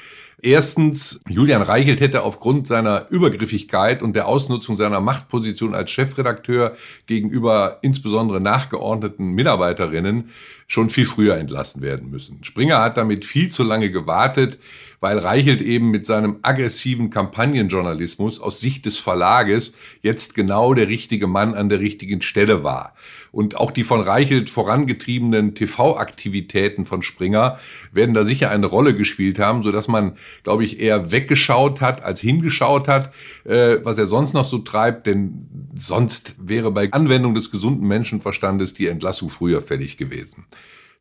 Erstens, 0.44 1.20
Julian 1.26 1.62
Reichelt 1.62 2.02
hätte 2.02 2.22
aufgrund 2.22 2.66
seiner 2.66 3.06
Übergriffigkeit 3.08 4.02
und 4.02 4.14
der 4.14 4.28
Ausnutzung 4.28 4.76
seiner 4.76 5.00
Machtposition 5.00 5.74
als 5.74 5.90
Chefredakteur 5.90 6.76
gegenüber 7.06 7.78
insbesondere 7.80 8.42
nachgeordneten 8.42 9.30
Mitarbeiterinnen 9.30 10.28
schon 10.66 10.90
viel 10.90 11.06
früher 11.06 11.36
entlassen 11.36 11.82
werden 11.82 12.10
müssen. 12.10 12.42
Springer 12.42 12.80
hat 12.80 12.96
damit 12.96 13.24
viel 13.24 13.50
zu 13.50 13.62
lange 13.62 13.90
gewartet, 13.90 14.58
weil 15.04 15.18
Reichelt 15.18 15.60
eben 15.60 15.90
mit 15.90 16.06
seinem 16.06 16.38
aggressiven 16.40 17.10
Kampagnenjournalismus 17.10 18.40
aus 18.40 18.60
Sicht 18.60 18.86
des 18.86 18.98
Verlages 18.98 19.74
jetzt 20.00 20.34
genau 20.34 20.72
der 20.72 20.88
richtige 20.88 21.26
Mann 21.26 21.54
an 21.54 21.68
der 21.68 21.80
richtigen 21.80 22.22
Stelle 22.22 22.64
war. 22.64 22.94
Und 23.30 23.56
auch 23.56 23.70
die 23.70 23.82
von 23.82 24.00
Reichelt 24.00 24.48
vorangetriebenen 24.48 25.54
TV-Aktivitäten 25.54 26.86
von 26.86 27.02
Springer 27.02 27.58
werden 27.92 28.14
da 28.14 28.24
sicher 28.24 28.48
eine 28.48 28.64
Rolle 28.64 28.94
gespielt 28.94 29.38
haben, 29.38 29.62
so 29.62 29.72
dass 29.72 29.88
man, 29.88 30.16
glaube 30.42 30.64
ich, 30.64 30.80
eher 30.80 31.10
weggeschaut 31.10 31.82
hat 31.82 32.02
als 32.02 32.20
hingeschaut 32.20 32.88
hat, 32.88 33.12
äh, 33.44 33.78
was 33.82 33.98
er 33.98 34.06
sonst 34.06 34.32
noch 34.32 34.44
so 34.44 34.58
treibt. 34.58 35.06
Denn 35.06 35.48
sonst 35.76 36.36
wäre 36.38 36.70
bei 36.70 36.90
Anwendung 36.92 37.34
des 37.34 37.50
gesunden 37.50 37.86
Menschenverstandes 37.86 38.72
die 38.72 38.86
Entlassung 38.86 39.28
früher 39.28 39.60
fällig 39.60 39.96
gewesen. 39.96 40.46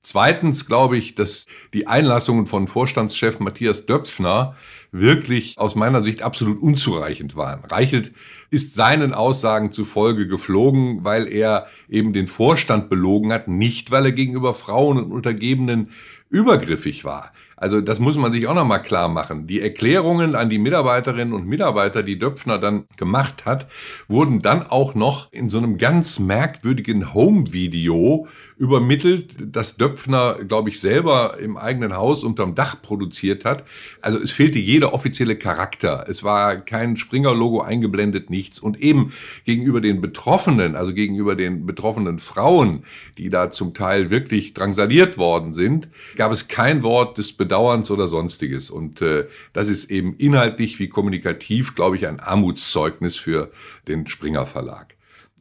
Zweitens 0.03 0.65
glaube 0.67 0.97
ich, 0.97 1.15
dass 1.15 1.47
die 1.73 1.87
Einlassungen 1.87 2.45
von 2.45 2.67
Vorstandschef 2.67 3.39
Matthias 3.39 3.85
Döpfner 3.85 4.55
wirklich 4.91 5.57
aus 5.57 5.75
meiner 5.75 6.03
Sicht 6.03 6.21
absolut 6.21 6.61
unzureichend 6.61 7.37
waren. 7.37 7.63
Reichelt 7.63 8.11
ist 8.51 8.75
seinen 8.75 9.13
Aussagen 9.13 9.71
zufolge 9.71 10.27
geflogen, 10.27 11.05
weil 11.05 11.27
er 11.31 11.67
eben 11.89 12.11
den 12.11 12.27
Vorstand 12.27 12.89
belogen 12.89 13.31
hat, 13.31 13.47
nicht 13.47 13.91
weil 13.91 14.05
er 14.05 14.11
gegenüber 14.11 14.53
Frauen 14.53 14.97
und 14.97 15.11
Untergebenen 15.13 15.91
übergriffig 16.29 17.05
war. 17.05 17.31
Also 17.55 17.79
das 17.79 17.99
muss 17.99 18.17
man 18.17 18.33
sich 18.33 18.47
auch 18.47 18.55
nochmal 18.55 18.81
klar 18.81 19.07
machen. 19.07 19.47
Die 19.47 19.61
Erklärungen 19.61 20.35
an 20.35 20.49
die 20.49 20.57
Mitarbeiterinnen 20.57 21.33
und 21.33 21.47
Mitarbeiter, 21.47 22.03
die 22.03 22.19
Döpfner 22.19 22.59
dann 22.59 22.85
gemacht 22.97 23.45
hat, 23.45 23.67
wurden 24.09 24.41
dann 24.41 24.67
auch 24.67 24.95
noch 24.95 25.31
in 25.31 25.47
so 25.47 25.59
einem 25.59 25.77
ganz 25.77 26.19
merkwürdigen 26.19 27.13
Home-Video 27.13 28.27
übermittelt, 28.57 29.35
das 29.39 29.77
Döpfner, 29.77 30.37
glaube 30.47 30.69
ich, 30.69 30.79
selber 30.79 31.37
im 31.39 31.57
eigenen 31.57 31.95
Haus 31.95 32.23
unterm 32.23 32.55
Dach 32.55 32.81
produziert 32.81 33.45
hat. 33.45 33.63
Also 34.01 34.19
es 34.19 34.31
fehlte 34.31 34.59
jeder 34.59 34.93
offizielle 34.93 35.37
Charakter. 35.37 36.05
Es 36.07 36.23
war 36.23 36.57
kein 36.57 36.97
Springer-Logo 36.97 37.61
eingeblendet, 37.61 38.29
nichts. 38.29 38.59
Und 38.59 38.79
eben 38.79 39.13
gegenüber 39.45 39.81
den 39.81 40.01
Betroffenen, 40.01 40.75
also 40.75 40.93
gegenüber 40.93 41.35
den 41.35 41.65
betroffenen 41.65 42.19
Frauen, 42.19 42.83
die 43.17 43.29
da 43.29 43.51
zum 43.51 43.73
Teil 43.73 44.09
wirklich 44.09 44.53
drangsaliert 44.53 45.17
worden 45.17 45.53
sind, 45.53 45.89
gab 46.15 46.31
es 46.31 46.47
kein 46.47 46.83
Wort 46.83 47.17
des 47.17 47.33
Bedauerns 47.33 47.91
oder 47.91 48.07
sonstiges. 48.07 48.69
Und 48.69 49.01
äh, 49.01 49.27
das 49.53 49.69
ist 49.69 49.91
eben 49.91 50.15
inhaltlich 50.17 50.79
wie 50.79 50.89
kommunikativ, 50.89 51.75
glaube 51.75 51.97
ich, 51.97 52.07
ein 52.07 52.19
Armutszeugnis 52.19 53.15
für 53.15 53.51
den 53.87 54.07
Springer 54.07 54.45
Verlag. 54.45 54.92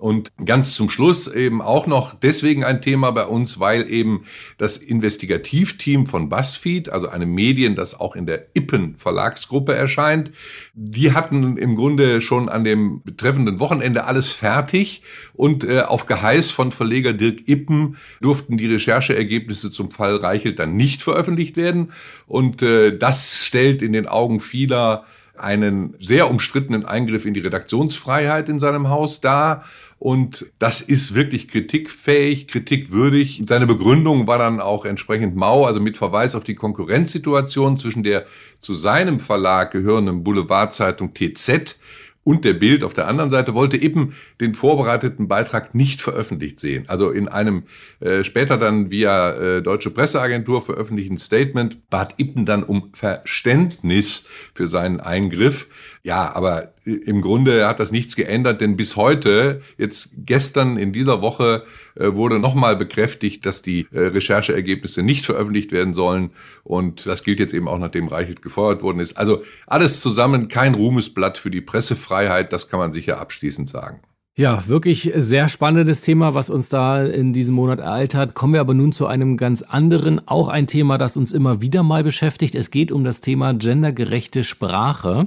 Und 0.02 0.32
ganz 0.44 0.74
zum 0.74 0.90
Schluss 0.90 1.28
eben 1.28 1.62
auch 1.62 1.86
noch 1.86 2.14
deswegen 2.18 2.64
ein 2.64 2.82
Thema 2.82 3.12
bei 3.12 3.24
uns, 3.24 3.60
weil 3.60 3.88
eben 3.88 4.24
das 4.58 4.76
Investigativteam 4.76 6.08
von 6.08 6.28
BuzzFeed, 6.28 6.88
also 6.88 7.06
eine 7.06 7.24
Medien, 7.24 7.76
das 7.76 8.00
auch 8.00 8.16
in 8.16 8.26
der 8.26 8.48
Ippen 8.52 8.96
Verlagsgruppe 8.96 9.76
erscheint, 9.76 10.32
die 10.74 11.12
hatten 11.12 11.56
im 11.56 11.76
Grunde 11.76 12.20
schon 12.20 12.48
an 12.48 12.64
dem 12.64 13.00
betreffenden 13.04 13.60
Wochenende 13.60 14.02
alles 14.02 14.32
fertig 14.32 15.02
und 15.34 15.62
äh, 15.62 15.82
auf 15.82 16.06
Geheiß 16.06 16.50
von 16.50 16.72
Verleger 16.72 17.12
Dirk 17.12 17.46
Ippen 17.46 17.96
durften 18.20 18.56
die 18.56 18.66
Rechercheergebnisse 18.66 19.70
zum 19.70 19.92
Fall 19.92 20.16
Reichelt 20.16 20.58
dann 20.58 20.72
nicht 20.72 21.02
veröffentlicht 21.02 21.56
werden. 21.56 21.92
Und 22.26 22.60
äh, 22.60 22.98
das 22.98 23.46
stellt 23.46 23.82
in 23.82 23.92
den 23.92 24.08
Augen 24.08 24.40
vieler 24.40 25.04
einen 25.36 25.94
sehr 25.98 26.30
umstrittenen 26.30 26.84
Eingriff 26.84 27.24
in 27.24 27.34
die 27.34 27.40
Redaktionsfreiheit 27.40 28.48
in 28.48 28.58
seinem 28.58 28.88
Haus 28.88 29.20
dar. 29.20 29.64
Und 30.02 30.46
das 30.58 30.80
ist 30.80 31.14
wirklich 31.14 31.46
kritikfähig, 31.46 32.48
kritikwürdig. 32.48 33.40
Seine 33.46 33.68
Begründung 33.68 34.26
war 34.26 34.36
dann 34.36 34.58
auch 34.58 34.84
entsprechend 34.84 35.36
mau, 35.36 35.64
also 35.64 35.78
mit 35.78 35.96
Verweis 35.96 36.34
auf 36.34 36.42
die 36.42 36.56
Konkurrenzsituation 36.56 37.76
zwischen 37.76 38.02
der 38.02 38.26
zu 38.58 38.74
seinem 38.74 39.20
Verlag 39.20 39.70
gehörenden 39.70 40.24
Boulevardzeitung 40.24 41.14
TZ 41.14 41.76
und 42.24 42.44
der 42.44 42.54
Bild 42.54 42.84
auf 42.84 42.94
der 42.94 43.08
anderen 43.08 43.30
Seite 43.30 43.54
wollte 43.54 43.76
Ippen 43.76 44.14
den 44.40 44.54
vorbereiteten 44.54 45.28
Beitrag 45.28 45.74
nicht 45.74 46.00
veröffentlicht 46.00 46.60
sehen. 46.60 46.84
Also 46.88 47.10
in 47.10 47.28
einem 47.28 47.64
äh, 48.00 48.22
später 48.22 48.58
dann 48.58 48.90
via 48.90 49.32
äh, 49.32 49.62
Deutsche 49.62 49.90
Presseagentur 49.90 50.62
veröffentlichten 50.62 51.18
Statement 51.18 51.90
bat 51.90 52.14
Ippen 52.18 52.46
dann 52.46 52.62
um 52.62 52.90
Verständnis 52.92 54.28
für 54.54 54.66
seinen 54.66 55.00
Eingriff. 55.00 55.68
Ja, 56.04 56.34
aber 56.34 56.74
im 56.84 57.22
Grunde 57.22 57.68
hat 57.68 57.78
das 57.78 57.92
nichts 57.92 58.16
geändert, 58.16 58.60
denn 58.60 58.76
bis 58.76 58.96
heute, 58.96 59.62
jetzt 59.78 60.14
gestern 60.26 60.76
in 60.76 60.92
dieser 60.92 61.22
Woche, 61.22 61.64
äh, 61.94 62.12
wurde 62.14 62.40
nochmal 62.40 62.74
bekräftigt, 62.74 63.46
dass 63.46 63.62
die 63.62 63.86
äh, 63.92 64.06
Rechercheergebnisse 64.06 65.04
nicht 65.04 65.24
veröffentlicht 65.24 65.70
werden 65.70 65.94
sollen. 65.94 66.30
Und 66.64 67.06
das 67.06 67.22
gilt 67.22 67.38
jetzt 67.38 67.54
eben 67.54 67.68
auch, 67.68 67.78
nachdem 67.78 68.08
Reichelt 68.08 68.42
gefeuert 68.42 68.82
worden 68.82 68.98
ist. 68.98 69.16
Also 69.16 69.44
alles 69.68 70.00
zusammen 70.00 70.48
kein 70.48 70.74
Ruhmesblatt 70.74 71.38
für 71.38 71.50
die 71.50 71.60
Pressefreiheit, 71.60 72.52
das 72.52 72.68
kann 72.68 72.80
man 72.80 72.90
sicher 72.90 73.20
abschließend 73.20 73.68
sagen. 73.68 74.00
Ja, 74.34 74.66
wirklich 74.66 75.12
sehr 75.14 75.50
spannendes 75.50 76.00
Thema, 76.00 76.32
was 76.32 76.48
uns 76.48 76.70
da 76.70 77.04
in 77.04 77.34
diesem 77.34 77.54
Monat 77.54 77.80
ereilt 77.80 78.14
hat. 78.14 78.32
Kommen 78.32 78.54
wir 78.54 78.62
aber 78.62 78.72
nun 78.72 78.90
zu 78.92 79.06
einem 79.06 79.36
ganz 79.36 79.60
anderen, 79.60 80.26
auch 80.26 80.48
ein 80.48 80.66
Thema, 80.66 80.96
das 80.96 81.18
uns 81.18 81.32
immer 81.32 81.60
wieder 81.60 81.82
mal 81.82 82.02
beschäftigt. 82.02 82.54
Es 82.54 82.70
geht 82.70 82.92
um 82.92 83.04
das 83.04 83.20
Thema 83.20 83.52
gendergerechte 83.52 84.42
Sprache, 84.42 85.26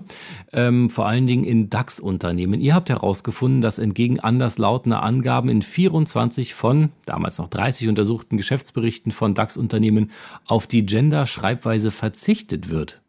ähm, 0.52 0.90
vor 0.90 1.06
allen 1.06 1.28
Dingen 1.28 1.44
in 1.44 1.70
DAX-Unternehmen. 1.70 2.62
Ihr 2.62 2.74
habt 2.74 2.90
herausgefunden, 2.90 3.62
dass 3.62 3.78
entgegen 3.78 4.22
anderslautender 4.22 5.04
Angaben 5.04 5.50
in 5.50 5.62
24 5.62 6.56
von 6.56 6.90
damals 7.06 7.38
noch 7.38 7.50
30 7.52 7.90
untersuchten 7.90 8.38
Geschäftsberichten 8.38 9.12
von 9.12 9.36
DAX-Unternehmen 9.36 10.10
auf 10.48 10.66
die 10.66 10.84
Gender-Schreibweise 10.84 11.92
verzichtet 11.92 12.72
wird. 12.72 13.04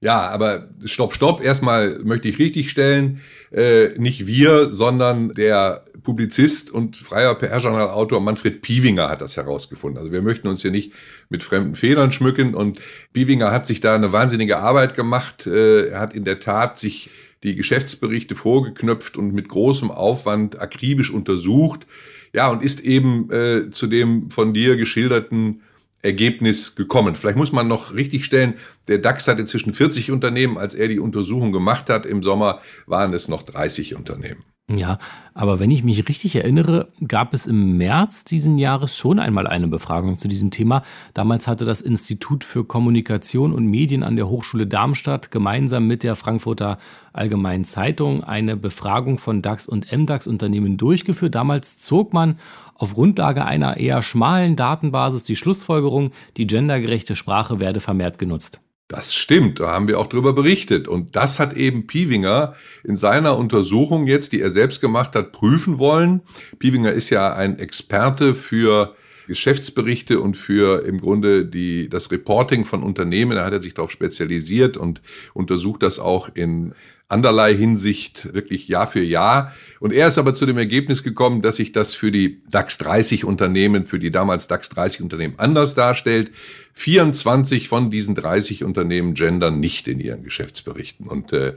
Ja, 0.00 0.28
aber 0.28 0.68
stopp, 0.84 1.14
stopp. 1.14 1.42
Erstmal 1.42 1.98
möchte 2.04 2.28
ich 2.28 2.38
richtigstellen, 2.38 3.20
äh, 3.50 3.98
nicht 3.98 4.26
wir, 4.26 4.70
sondern 4.70 5.34
der 5.34 5.84
Publizist 6.04 6.70
und 6.70 6.96
freier 6.96 7.34
PR-Journal-Autor 7.34 8.20
Manfred 8.20 8.62
Piewinger 8.62 9.08
hat 9.08 9.20
das 9.20 9.36
herausgefunden. 9.36 9.98
Also 9.98 10.12
wir 10.12 10.22
möchten 10.22 10.46
uns 10.46 10.62
hier 10.62 10.70
nicht 10.70 10.92
mit 11.28 11.42
fremden 11.42 11.74
Fehlern 11.74 12.12
schmücken 12.12 12.54
und 12.54 12.80
Piewinger 13.12 13.50
hat 13.50 13.66
sich 13.66 13.80
da 13.80 13.94
eine 13.94 14.12
wahnsinnige 14.12 14.58
Arbeit 14.58 14.94
gemacht. 14.94 15.46
Äh, 15.46 15.88
er 15.88 16.00
hat 16.00 16.14
in 16.14 16.24
der 16.24 16.38
Tat 16.38 16.78
sich 16.78 17.10
die 17.42 17.56
Geschäftsberichte 17.56 18.36
vorgeknöpft 18.36 19.16
und 19.16 19.34
mit 19.34 19.48
großem 19.48 19.90
Aufwand 19.90 20.60
akribisch 20.60 21.12
untersucht. 21.12 21.86
Ja, 22.32 22.48
und 22.48 22.62
ist 22.62 22.80
eben 22.80 23.30
äh, 23.30 23.70
zu 23.70 23.88
dem 23.88 24.30
von 24.30 24.54
dir 24.54 24.76
geschilderten 24.76 25.62
Ergebnis 26.02 26.76
gekommen. 26.76 27.16
Vielleicht 27.16 27.36
muss 27.36 27.52
man 27.52 27.68
noch 27.68 27.94
richtig 27.94 28.24
stellen, 28.24 28.54
der 28.86 28.98
DAX 28.98 29.26
hat 29.28 29.38
inzwischen 29.38 29.74
40 29.74 30.10
Unternehmen. 30.10 30.58
Als 30.58 30.74
er 30.74 30.88
die 30.88 31.00
Untersuchung 31.00 31.52
gemacht 31.52 31.90
hat 31.90 32.06
im 32.06 32.22
Sommer, 32.22 32.60
waren 32.86 33.12
es 33.14 33.28
noch 33.28 33.42
30 33.42 33.94
Unternehmen. 33.96 34.44
Ja, 34.70 34.98
aber 35.32 35.60
wenn 35.60 35.70
ich 35.70 35.82
mich 35.82 36.10
richtig 36.10 36.36
erinnere, 36.36 36.88
gab 37.06 37.32
es 37.32 37.46
im 37.46 37.78
März 37.78 38.24
diesen 38.24 38.58
Jahres 38.58 38.94
schon 38.98 39.18
einmal 39.18 39.46
eine 39.46 39.66
Befragung 39.66 40.18
zu 40.18 40.28
diesem 40.28 40.50
Thema. 40.50 40.82
Damals 41.14 41.48
hatte 41.48 41.64
das 41.64 41.80
Institut 41.80 42.44
für 42.44 42.66
Kommunikation 42.66 43.54
und 43.54 43.64
Medien 43.64 44.02
an 44.02 44.16
der 44.16 44.28
Hochschule 44.28 44.66
Darmstadt 44.66 45.30
gemeinsam 45.30 45.86
mit 45.86 46.02
der 46.02 46.16
Frankfurter 46.16 46.76
Allgemeinen 47.14 47.64
Zeitung 47.64 48.22
eine 48.22 48.58
Befragung 48.58 49.16
von 49.16 49.40
DAX 49.40 49.68
und 49.68 49.90
MDAX-Unternehmen 49.90 50.76
durchgeführt. 50.76 51.34
Damals 51.34 51.78
zog 51.78 52.12
man 52.12 52.38
auf 52.74 52.92
Grundlage 52.92 53.46
einer 53.46 53.78
eher 53.78 54.02
schmalen 54.02 54.54
Datenbasis 54.54 55.24
die 55.24 55.36
Schlussfolgerung, 55.36 56.10
die 56.36 56.46
gendergerechte 56.46 57.16
Sprache 57.16 57.58
werde 57.58 57.80
vermehrt 57.80 58.18
genutzt. 58.18 58.60
Das 58.88 59.12
stimmt, 59.14 59.60
da 59.60 59.68
haben 59.68 59.86
wir 59.86 59.98
auch 60.00 60.06
drüber 60.06 60.32
berichtet. 60.32 60.88
Und 60.88 61.14
das 61.14 61.38
hat 61.38 61.52
eben 61.52 61.86
Piewinger 61.86 62.54
in 62.82 62.96
seiner 62.96 63.36
Untersuchung 63.36 64.06
jetzt, 64.06 64.32
die 64.32 64.40
er 64.40 64.48
selbst 64.48 64.80
gemacht 64.80 65.14
hat, 65.14 65.32
prüfen 65.32 65.78
wollen. 65.78 66.22
Piewinger 66.58 66.92
ist 66.92 67.10
ja 67.10 67.34
ein 67.34 67.58
Experte 67.58 68.34
für 68.34 68.94
Geschäftsberichte 69.28 70.20
und 70.20 70.36
für 70.36 70.84
im 70.84 71.00
Grunde 71.00 71.44
die, 71.44 71.88
das 71.88 72.10
Reporting 72.10 72.64
von 72.64 72.82
Unternehmen. 72.82 73.36
Da 73.36 73.44
hat 73.44 73.52
er 73.52 73.60
sich 73.60 73.74
darauf 73.74 73.92
spezialisiert 73.92 74.76
und 74.76 75.00
untersucht 75.34 75.84
das 75.84 76.00
auch 76.00 76.30
in 76.34 76.72
anderlei 77.08 77.54
Hinsicht 77.54 78.32
wirklich 78.34 78.68
Jahr 78.68 78.86
für 78.86 79.02
Jahr. 79.02 79.54
Und 79.80 79.92
er 79.92 80.08
ist 80.08 80.18
aber 80.18 80.34
zu 80.34 80.46
dem 80.46 80.58
Ergebnis 80.58 81.02
gekommen, 81.02 81.42
dass 81.42 81.56
sich 81.56 81.72
das 81.72 81.94
für 81.94 82.10
die 82.10 82.42
DAX 82.50 82.78
30 82.78 83.24
Unternehmen, 83.24 83.86
für 83.86 83.98
die 83.98 84.10
damals 84.10 84.48
DAX 84.48 84.70
30 84.70 85.02
Unternehmen 85.02 85.34
anders 85.38 85.74
darstellt. 85.74 86.30
24 86.74 87.68
von 87.68 87.90
diesen 87.90 88.14
30 88.14 88.64
Unternehmen 88.64 89.14
gendern 89.14 89.60
nicht 89.60 89.88
in 89.88 90.00
ihren 90.00 90.22
Geschäftsberichten. 90.22 91.06
Und 91.06 91.32
äh, 91.32 91.54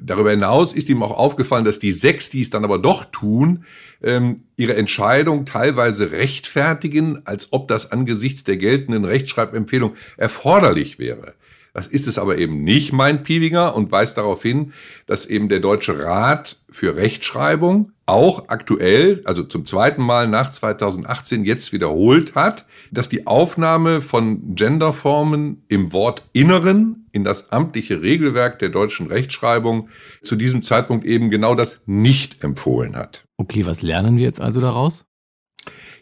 darüber 0.00 0.30
hinaus 0.30 0.72
ist 0.72 0.88
ihm 0.88 1.02
auch 1.02 1.16
aufgefallen, 1.16 1.64
dass 1.64 1.78
die 1.78 1.92
sechs, 1.92 2.30
die 2.30 2.42
es 2.42 2.50
dann 2.50 2.64
aber 2.64 2.78
doch 2.78 3.04
tun, 3.04 3.64
ähm, 4.02 4.42
ihre 4.56 4.76
Entscheidung 4.76 5.46
teilweise 5.46 6.12
rechtfertigen, 6.12 7.26
als 7.26 7.52
ob 7.52 7.68
das 7.68 7.92
angesichts 7.92 8.44
der 8.44 8.56
geltenden 8.56 9.04
Rechtschreibempfehlung 9.04 9.94
erforderlich 10.16 10.98
wäre. 10.98 11.34
Das 11.76 11.88
ist 11.88 12.06
es 12.06 12.16
aber 12.16 12.38
eben 12.38 12.64
nicht, 12.64 12.94
meint 12.94 13.22
Piewinger, 13.22 13.74
und 13.74 13.92
weist 13.92 14.16
darauf 14.16 14.42
hin, 14.42 14.72
dass 15.04 15.26
eben 15.26 15.50
der 15.50 15.60
Deutsche 15.60 16.02
Rat 16.02 16.56
für 16.70 16.96
Rechtschreibung 16.96 17.92
auch 18.06 18.48
aktuell, 18.48 19.20
also 19.26 19.42
zum 19.42 19.66
zweiten 19.66 20.00
Mal 20.00 20.26
nach 20.26 20.50
2018 20.50 21.44
jetzt 21.44 21.74
wiederholt 21.74 22.34
hat, 22.34 22.64
dass 22.90 23.10
die 23.10 23.26
Aufnahme 23.26 24.00
von 24.00 24.54
Genderformen 24.54 25.66
im 25.68 25.92
Wortinneren 25.92 27.08
in 27.12 27.24
das 27.24 27.52
amtliche 27.52 28.00
Regelwerk 28.00 28.58
der 28.58 28.70
deutschen 28.70 29.08
Rechtschreibung 29.08 29.90
zu 30.22 30.36
diesem 30.36 30.62
Zeitpunkt 30.62 31.04
eben 31.04 31.28
genau 31.28 31.54
das 31.54 31.82
nicht 31.84 32.42
empfohlen 32.42 32.96
hat. 32.96 33.26
Okay, 33.36 33.66
was 33.66 33.82
lernen 33.82 34.16
wir 34.16 34.24
jetzt 34.24 34.40
also 34.40 34.62
daraus? 34.62 35.04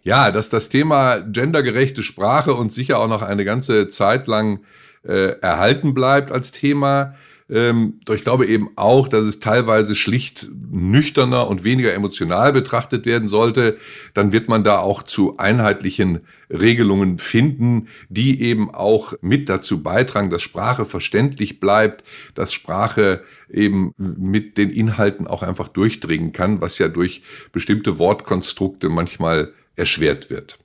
Ja, 0.05 0.31
dass 0.31 0.51
das 0.51 0.69
Thema 0.69 1.17
gendergerechte 1.17 2.05
Sprache 2.05 2.55
uns 2.55 2.77
sicher 2.77 3.01
auch 3.01 3.09
noch 3.09 3.23
eine 3.23 3.45
ganze 3.45 3.89
Zeit 3.89 4.29
lang 4.29 4.61
äh, 5.07 5.39
erhalten 5.41 5.95
bleibt 5.95 6.33
als 6.33 6.51
Thema. 6.51 7.15
Ähm, 7.51 8.01
doch 8.07 8.15
ich 8.15 8.25
glaube 8.25 8.47
eben 8.47 8.71
auch, 8.77 9.07
dass 9.07 9.27
es 9.27 9.39
teilweise 9.39 9.95
schlicht 9.95 10.49
nüchterner 10.71 11.47
und 11.47 11.63
weniger 11.63 11.93
emotional 11.93 12.53
betrachtet 12.53 13.05
werden 13.05 13.29
sollte. 13.29 13.77
Dann 14.15 14.33
wird 14.33 14.49
man 14.49 14.65
da 14.65 14.79
auch 14.79 15.03
zu 15.03 15.37
einheitlichen 15.37 16.21
Regelungen 16.49 17.19
finden, 17.19 17.89
die 18.09 18.41
eben 18.41 18.75
auch 18.75 19.13
mit 19.21 19.51
dazu 19.51 19.83
beitragen, 19.83 20.31
dass 20.31 20.41
Sprache 20.41 20.87
verständlich 20.87 21.61
bleibt, 21.61 22.03
dass 22.35 22.55
Sprache 22.55 23.23
eben 23.51 23.93
mit 23.99 24.57
den 24.57 24.71
Inhalten 24.71 25.27
auch 25.27 25.43
einfach 25.43 25.69
durchdringen 25.69 26.33
kann, 26.33 26.63
was 26.63 26.79
ja 26.79 26.89
durch 26.89 27.23
bestimmte 27.53 27.99
Wortkonstrukte 27.99 28.89
manchmal 28.89 29.53
erschwert 29.77 30.31
wird. 30.31 30.59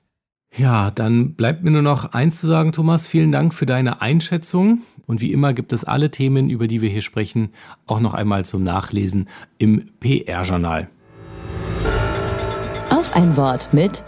Ja, 0.56 0.90
dann 0.90 1.34
bleibt 1.34 1.62
mir 1.62 1.70
nur 1.70 1.82
noch 1.82 2.12
eins 2.12 2.40
zu 2.40 2.46
sagen, 2.46 2.72
Thomas. 2.72 3.06
Vielen 3.06 3.30
Dank 3.30 3.54
für 3.54 3.66
deine 3.66 4.02
Einschätzung. 4.02 4.80
Und 5.06 5.20
wie 5.20 5.32
immer 5.32 5.52
gibt 5.52 5.72
es 5.72 5.84
alle 5.84 6.10
Themen, 6.10 6.50
über 6.50 6.66
die 6.66 6.82
wir 6.82 6.88
hier 6.88 7.02
sprechen, 7.02 7.50
auch 7.86 8.00
noch 8.00 8.14
einmal 8.14 8.44
zum 8.44 8.64
Nachlesen 8.64 9.28
im 9.58 9.84
PR-Journal. 10.00 10.88
Auf 12.90 13.14
ein 13.14 13.36
Wort 13.36 13.72
mit 13.72 14.02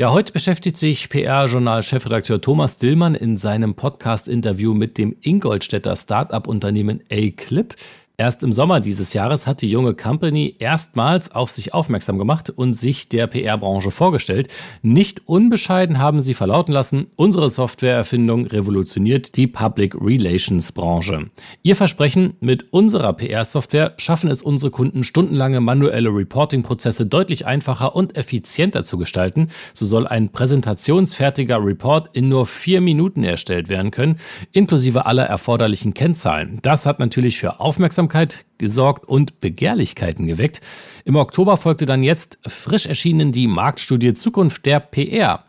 ja, 0.00 0.12
heute 0.12 0.32
beschäftigt 0.32 0.78
sich 0.78 1.10
PR-Journal-Chefredakteur 1.10 2.40
Thomas 2.40 2.78
Dillmann 2.78 3.14
in 3.14 3.36
seinem 3.36 3.74
Podcast-Interview 3.74 4.72
mit 4.72 4.96
dem 4.96 5.14
Ingolstädter 5.20 5.94
Start-up-Unternehmen 5.94 7.02
A-Clip 7.12 7.74
Erst 8.20 8.42
im 8.42 8.52
Sommer 8.52 8.80
dieses 8.80 9.14
Jahres 9.14 9.46
hat 9.46 9.62
die 9.62 9.70
junge 9.70 9.94
Company 9.94 10.54
erstmals 10.58 11.34
auf 11.34 11.50
sich 11.50 11.72
aufmerksam 11.72 12.18
gemacht 12.18 12.50
und 12.50 12.74
sich 12.74 13.08
der 13.08 13.26
PR-Branche 13.26 13.90
vorgestellt. 13.90 14.52
Nicht 14.82 15.26
unbescheiden 15.26 15.98
haben 15.98 16.20
sie 16.20 16.34
verlauten 16.34 16.70
lassen, 16.70 17.06
unsere 17.16 17.48
Softwareerfindung 17.48 18.44
revolutioniert 18.44 19.38
die 19.38 19.46
Public 19.46 19.94
Relations 19.98 20.70
Branche. 20.72 21.30
Ihr 21.62 21.76
Versprechen, 21.76 22.34
mit 22.40 22.74
unserer 22.74 23.14
PR-Software 23.14 23.94
schaffen 23.96 24.30
es 24.30 24.42
unsere 24.42 24.70
Kunden 24.70 25.02
stundenlange 25.02 25.62
manuelle 25.62 26.10
Reporting-Prozesse 26.10 27.06
deutlich 27.06 27.46
einfacher 27.46 27.96
und 27.96 28.18
effizienter 28.18 28.84
zu 28.84 28.98
gestalten. 28.98 29.48
So 29.72 29.86
soll 29.86 30.06
ein 30.06 30.28
präsentationsfertiger 30.28 31.64
Report 31.64 32.10
in 32.14 32.28
nur 32.28 32.44
vier 32.44 32.82
Minuten 32.82 33.24
erstellt 33.24 33.70
werden 33.70 33.90
können, 33.90 34.16
inklusive 34.52 35.06
aller 35.06 35.24
erforderlichen 35.24 35.94
Kennzahlen. 35.94 36.58
Das 36.60 36.84
hat 36.84 36.98
natürlich 36.98 37.38
für 37.38 37.60
Aufmerksamkeit 37.60 38.09
Aufmerksamkeit 38.10 38.44
gesorgt 38.58 39.08
und 39.08 39.40
Begehrlichkeiten 39.40 40.26
geweckt. 40.26 40.60
Im 41.04 41.16
Oktober 41.16 41.56
folgte 41.56 41.86
dann 41.86 42.02
jetzt 42.02 42.38
frisch 42.46 42.86
erschienen 42.86 43.32
die 43.32 43.46
Marktstudie 43.46 44.14
Zukunft 44.14 44.66
der 44.66 44.80
PR. 44.80 45.44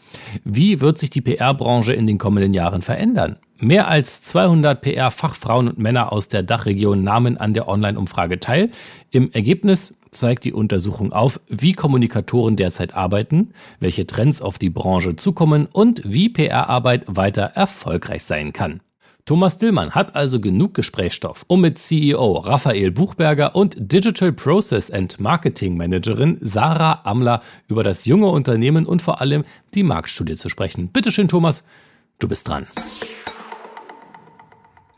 Wie 0.45 0.79
wird 0.79 0.97
sich 0.97 1.09
die 1.09 1.21
PR-Branche 1.21 1.93
in 1.93 2.07
den 2.07 2.17
kommenden 2.17 2.53
Jahren 2.53 2.81
verändern? 2.81 3.37
Mehr 3.59 3.89
als 3.89 4.21
200 4.21 4.81
PR-Fachfrauen 4.81 5.67
und 5.67 5.77
Männer 5.77 6.11
aus 6.11 6.29
der 6.29 6.41
Dachregion 6.41 7.03
nahmen 7.03 7.37
an 7.37 7.53
der 7.53 7.67
Online-Umfrage 7.67 8.39
teil. 8.39 8.69
Im 9.11 9.31
Ergebnis 9.31 9.99
zeigt 10.09 10.45
die 10.45 10.53
Untersuchung 10.53 11.11
auf, 11.11 11.39
wie 11.47 11.73
Kommunikatoren 11.73 12.55
derzeit 12.55 12.95
arbeiten, 12.95 13.53
welche 13.79 14.07
Trends 14.07 14.41
auf 14.41 14.57
die 14.57 14.69
Branche 14.69 15.15
zukommen 15.15 15.67
und 15.71 16.01
wie 16.05 16.29
PR-Arbeit 16.29 17.03
weiter 17.07 17.51
erfolgreich 17.55 18.23
sein 18.23 18.53
kann. 18.53 18.81
Thomas 19.25 19.57
Dillmann 19.57 19.91
hat 19.91 20.15
also 20.15 20.39
genug 20.39 20.73
Gesprächsstoff, 20.73 21.45
um 21.47 21.61
mit 21.61 21.77
CEO 21.77 22.37
Raphael 22.37 22.91
Buchberger 22.91 23.55
und 23.55 23.75
Digital 23.77 24.31
Process 24.31 24.89
and 24.89 25.19
Marketing 25.19 25.77
Managerin 25.77 26.37
Sarah 26.41 27.01
Amler 27.03 27.41
über 27.67 27.83
das 27.83 28.05
junge 28.05 28.27
Unternehmen 28.27 28.85
und 28.85 29.01
vor 29.01 29.21
allem 29.21 29.43
die 29.75 29.83
Marktstudie 29.83 30.35
zu 30.35 30.49
sprechen. 30.49 30.89
Bitte 30.91 31.11
schön, 31.11 31.27
Thomas, 31.27 31.65
du 32.17 32.27
bist 32.27 32.47
dran. 32.47 32.65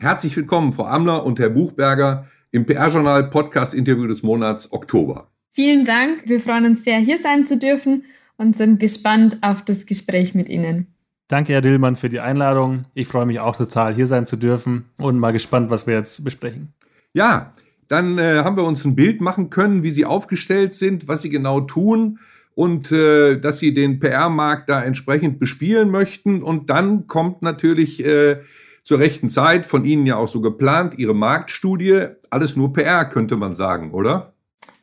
Herzlich 0.00 0.34
willkommen, 0.36 0.72
Frau 0.72 0.86
Amler 0.86 1.24
und 1.24 1.38
Herr 1.38 1.50
Buchberger 1.50 2.26
im 2.50 2.64
PR-Journal 2.66 3.28
Podcast-Interview 3.30 4.06
des 4.06 4.22
Monats 4.22 4.72
Oktober. 4.72 5.28
Vielen 5.50 5.84
Dank. 5.84 6.22
Wir 6.26 6.40
freuen 6.40 6.64
uns 6.64 6.84
sehr, 6.84 6.98
hier 6.98 7.18
sein 7.18 7.46
zu 7.46 7.58
dürfen 7.58 8.04
und 8.36 8.56
sind 8.56 8.80
gespannt 8.80 9.38
auf 9.42 9.62
das 9.62 9.86
Gespräch 9.86 10.34
mit 10.34 10.48
Ihnen. 10.48 10.93
Danke, 11.28 11.54
Herr 11.54 11.62
Dillmann, 11.62 11.96
für 11.96 12.10
die 12.10 12.20
Einladung. 12.20 12.84
Ich 12.92 13.08
freue 13.08 13.24
mich 13.24 13.40
auch 13.40 13.56
total, 13.56 13.94
hier 13.94 14.06
sein 14.06 14.26
zu 14.26 14.36
dürfen 14.36 14.90
und 14.98 15.18
mal 15.18 15.32
gespannt, 15.32 15.70
was 15.70 15.86
wir 15.86 15.94
jetzt 15.94 16.22
besprechen. 16.22 16.74
Ja, 17.14 17.54
dann 17.88 18.18
äh, 18.18 18.42
haben 18.44 18.56
wir 18.56 18.64
uns 18.64 18.84
ein 18.84 18.94
Bild 18.94 19.22
machen 19.22 19.48
können, 19.48 19.82
wie 19.82 19.90
Sie 19.90 20.04
aufgestellt 20.04 20.74
sind, 20.74 21.08
was 21.08 21.22
Sie 21.22 21.30
genau 21.30 21.60
tun 21.62 22.18
und 22.54 22.92
äh, 22.92 23.38
dass 23.38 23.58
Sie 23.58 23.72
den 23.72 24.00
PR-Markt 24.00 24.68
da 24.68 24.82
entsprechend 24.82 25.38
bespielen 25.38 25.90
möchten. 25.90 26.42
Und 26.42 26.68
dann 26.68 27.06
kommt 27.06 27.40
natürlich 27.40 28.04
äh, 28.04 28.40
zur 28.82 28.98
rechten 28.98 29.30
Zeit, 29.30 29.64
von 29.64 29.86
Ihnen 29.86 30.04
ja 30.04 30.16
auch 30.16 30.28
so 30.28 30.42
geplant, 30.42 30.98
Ihre 30.98 31.14
Marktstudie. 31.14 32.08
Alles 32.28 32.54
nur 32.54 32.74
PR, 32.74 33.06
könnte 33.06 33.36
man 33.36 33.54
sagen, 33.54 33.92
oder? 33.92 34.33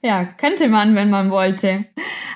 Ja, 0.04 0.26
könnte 0.26 0.68
man, 0.68 0.96
wenn 0.96 1.10
man 1.12 1.30
wollte. 1.30 1.86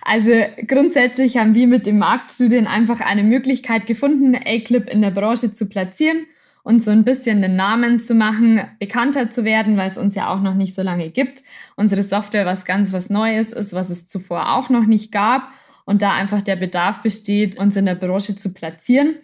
Also 0.04 0.32
grundsätzlich 0.68 1.38
haben 1.38 1.56
wir 1.56 1.66
mit 1.66 1.88
dem 1.88 1.98
Marktstudien 1.98 2.68
einfach 2.68 3.00
eine 3.00 3.24
Möglichkeit 3.24 3.88
gefunden, 3.88 4.36
A-Clip 4.36 4.88
in 4.88 5.02
der 5.02 5.10
Branche 5.10 5.52
zu 5.52 5.68
platzieren 5.68 6.28
und 6.62 6.84
so 6.84 6.92
ein 6.92 7.04
bisschen 7.04 7.42
den 7.42 7.56
Namen 7.56 8.00
zu 8.00 8.14
machen, 8.14 8.62
bekannter 8.80 9.32
zu 9.32 9.44
werden, 9.46 9.78
weil 9.78 9.90
es 9.90 9.98
uns 9.98 10.14
ja 10.14 10.32
auch 10.32 10.42
noch 10.42 10.54
nicht 10.54 10.76
so 10.76 10.84
lange 10.84 11.10
gibt. 11.10 11.42
Unsere 11.76 12.04
Software 12.04 12.46
was 12.46 12.66
ganz 12.66 12.94
was 12.94 13.10
Neues 13.10 13.52
ist, 13.52 13.74
was 13.74 13.90
es 13.90 14.08
zuvor 14.08 14.54
auch 14.54 14.70
noch 14.70 14.86
nicht 14.86 15.12
gab 15.12 15.52
und 15.86 16.04
da 16.04 16.14
einfach 16.14 16.44
der 16.44 16.58
Bedarf 16.58 17.02
besteht, 17.02 17.58
uns 17.58 17.76
in 17.76 17.86
der 17.86 17.96
Branche 17.96 18.36
zu 18.36 18.54
platzieren. 18.54 19.16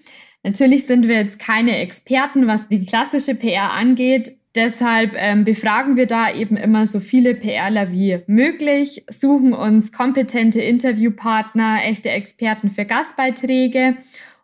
Natürlich 0.44 0.88
sind 0.88 1.08
wir 1.08 1.16
jetzt 1.16 1.38
keine 1.38 1.78
Experten, 1.78 2.48
was 2.48 2.70
die 2.70 2.86
klassische 2.86 3.36
PR 3.36 3.74
angeht, 3.74 4.32
Deshalb 4.56 5.14
ähm, 5.16 5.46
befragen 5.46 5.96
wir 5.96 6.08
da 6.08 6.34
eben 6.34 6.58
immer 6.58 6.86
so 6.86 7.00
viele 7.00 7.36
PRler 7.36 7.92
wie 7.92 8.20
möglich, 8.28 9.06
suchen 9.10 9.54
uns 9.54 9.94
kompetente 9.94 10.60
Interviewpartner, 10.60 11.80
echte 11.86 12.10
Experten 12.10 12.70
für 12.70 12.84
Gastbeiträge 12.84 13.96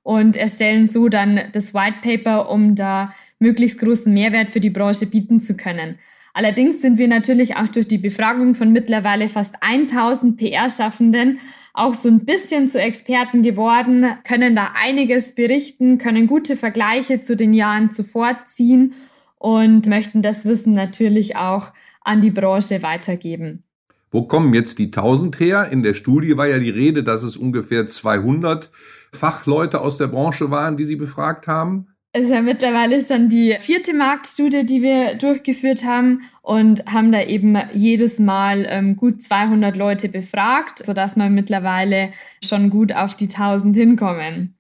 und 0.04 0.38
erstellen 0.38 0.88
so 0.88 1.10
dann 1.10 1.41
das 1.52 1.74
White 1.74 1.98
Paper, 2.02 2.50
um 2.50 2.76
da 2.76 3.13
möglichst 3.39 3.80
großen 3.80 4.13
Mehrwert 4.13 4.50
für 4.50 4.62
die 4.62 4.70
Branche 4.70 5.08
bieten 5.08 5.41
zu 5.41 5.58
können. 5.58 6.00
Allerdings 6.34 6.82
sind 6.82 7.00
wir 7.00 7.10
natürlich 7.10 7.58
auch 7.58 7.67
durch 7.67 7.89
die 7.89 7.98
Befragung 7.98 8.56
von 8.56 8.72
mittlerweile 8.72 9.28
fast 9.28 9.56
1000 9.60 10.38
PR-Schaffenden 10.39 11.39
auch 11.74 11.93
so 11.93 12.08
ein 12.08 12.26
bisschen 12.26 12.70
zu 12.70 12.80
Experten 12.80 13.43
geworden, 13.43 14.06
können 14.24 14.56
da 14.56 14.72
einiges 14.82 15.36
berichten, 15.36 15.98
können 15.98 16.28
gute 16.28 16.56
Vergleiche 16.56 17.22
zu 17.22 17.36
den 17.36 17.54
Jahren 17.54 17.91
zuvor 17.91 18.38
ziehen 18.46 18.93
und 19.38 19.88
möchten 19.88 20.21
das 20.21 20.45
Wissen 20.45 20.73
natürlich 20.73 21.36
auch 21.38 21.71
an 22.02 22.21
die 22.21 22.32
Branche 22.32 22.82
weitergeben. 22.82 23.63
Wo 24.10 24.23
kommen 24.23 24.54
jetzt 24.54 24.80
die 24.80 24.86
1000 24.86 25.39
her? 25.39 25.69
In 25.71 25.84
der 25.84 25.93
Studie 25.93 26.38
war 26.38 26.47
ja 26.47 26.60
die 26.60 26.69
Rede, 26.69 27.04
dass 27.04 27.23
es 27.23 27.36
ungefähr 27.36 27.88
200 27.88 28.71
Fachleute 29.12 29.82
aus 29.82 29.97
der 29.97 30.08
Branche 30.08 30.50
waren, 30.50 30.78
die 30.78 30.86
Sie 30.86 30.95
befragt 30.95 31.47
haben. 31.47 31.88
Es 32.13 32.23
ist 32.23 32.30
ja 32.30 32.41
mittlerweile 32.41 33.02
schon 33.02 33.30
die 33.30 33.56
vierte 33.60 33.93
Marktstudie, 33.93 34.65
die 34.65 34.82
wir 34.82 35.15
durchgeführt 35.15 35.84
haben 35.84 36.23
und 36.41 36.86
haben 36.91 37.12
da 37.12 37.21
eben 37.21 37.58
jedes 37.73 38.17
Mal 38.17 38.65
ähm, 38.69 38.95
gut 38.95 39.21
200 39.21 39.76
Leute 39.76 40.08
befragt, 40.10 40.80
sodass 40.80 41.15
wir 41.15 41.30
mittlerweile 41.30 42.13
schon 42.43 42.69
gut 42.69 42.93
auf 42.93 43.15
die 43.15 43.26
1000 43.26 43.76
hinkommen. 43.76 44.56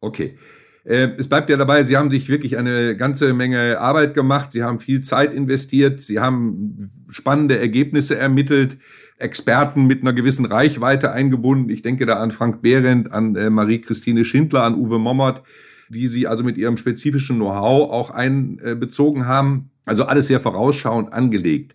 Okay. 0.00 0.36
Äh, 0.84 1.10
es 1.16 1.28
bleibt 1.28 1.50
ja 1.50 1.56
dabei, 1.56 1.84
Sie 1.84 1.96
haben 1.96 2.10
sich 2.10 2.28
wirklich 2.28 2.58
eine 2.58 2.96
ganze 2.96 3.34
Menge 3.34 3.78
Arbeit 3.80 4.14
gemacht, 4.14 4.52
Sie 4.52 4.62
haben 4.62 4.78
viel 4.78 5.00
Zeit 5.00 5.32
investiert, 5.32 6.00
Sie 6.00 6.20
haben 6.20 6.90
spannende 7.08 7.58
Ergebnisse 7.58 8.16
ermittelt, 8.16 8.78
Experten 9.18 9.86
mit 9.86 10.02
einer 10.02 10.12
gewissen 10.12 10.46
Reichweite 10.46 11.12
eingebunden. 11.12 11.70
Ich 11.70 11.82
denke 11.82 12.06
da 12.06 12.16
an 12.16 12.32
Frank 12.32 12.62
Behrendt, 12.62 13.12
an 13.12 13.36
äh, 13.36 13.50
Marie-Christine 13.50 14.24
Schindler, 14.24 14.64
an 14.64 14.74
Uwe 14.74 14.98
Mommert, 14.98 15.42
die 15.88 16.08
Sie 16.08 16.26
also 16.26 16.42
mit 16.42 16.58
ihrem 16.58 16.76
spezifischen 16.76 17.36
Know-how 17.36 17.90
auch 17.90 18.10
einbezogen 18.10 19.26
haben. 19.26 19.70
Also 19.84 20.04
alles 20.04 20.28
sehr 20.28 20.40
vorausschauend 20.40 21.12
angelegt. 21.12 21.74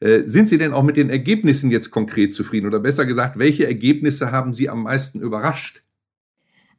Äh, 0.00 0.22
sind 0.24 0.48
Sie 0.48 0.58
denn 0.58 0.72
auch 0.72 0.82
mit 0.82 0.96
den 0.96 1.10
Ergebnissen 1.10 1.70
jetzt 1.70 1.90
konkret 1.90 2.34
zufrieden? 2.34 2.66
Oder 2.66 2.80
besser 2.80 3.04
gesagt, 3.04 3.38
welche 3.38 3.66
Ergebnisse 3.66 4.32
haben 4.32 4.52
Sie 4.52 4.68
am 4.68 4.84
meisten 4.84 5.20
überrascht? 5.20 5.82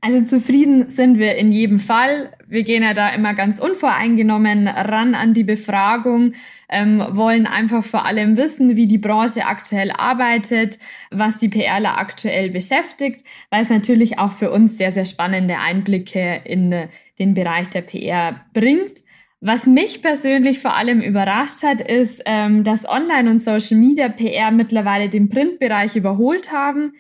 Also 0.02 0.22
zufrieden 0.22 0.90
sind 0.90 1.20
wir 1.20 1.36
in 1.36 1.52
jedem 1.52 1.78
Fall. 1.78 2.32
Wir 2.48 2.64
gehen 2.64 2.84
ja 2.84 2.94
da 2.94 3.10
immer 3.10 3.34
ganz 3.34 3.60
unvoreingenommen 3.60 4.70
ran 4.70 5.14
an 5.14 5.34
die 5.34 5.44
Befragung, 5.44 6.34
ähm, 6.70 7.04
wollen 7.12 7.46
einfach 7.46 7.84
vor 7.84 8.06
allem 8.06 8.38
wissen, 8.38 8.78
wie 8.78 8.88
die 8.88 8.98
Branche 8.98 9.46
aktuell 9.46 9.92
arbeitet, 9.92 10.80
was 11.12 11.38
die 11.38 11.50
PRler 11.50 11.98
aktuell 11.98 12.50
beschäftigt, 12.50 13.26
weil 13.50 13.64
es 13.64 13.70
natürlich 13.70 14.20
auch 14.20 14.32
für 14.32 14.52
uns 14.52 14.78
sehr, 14.78 14.94
sehr 14.94 15.06
spannende 15.06 15.58
Einblicke 15.58 16.42
in 16.46 16.88
den 17.20 17.34
Bereich 17.34 17.68
der 17.70 17.82
PR 17.82 18.40
bringt. 18.54 19.02
Was 19.42 19.66
mich 19.66 20.02
persönlich 20.02 20.60
vor 20.60 20.76
allem 20.76 21.02
überrascht 21.02 21.64
hat, 21.64 21.82
ist, 21.82 22.24
ähm, 22.26 22.64
dass 22.64 22.88
Online- 22.88 23.30
und 23.30 23.44
Social-Media 23.44 24.10
PR 24.10 24.52
mittlerweile 24.52 25.10
den 25.10 25.30
Printbereich 25.30 25.96
überholt 25.96 26.54
haben. 26.54 26.94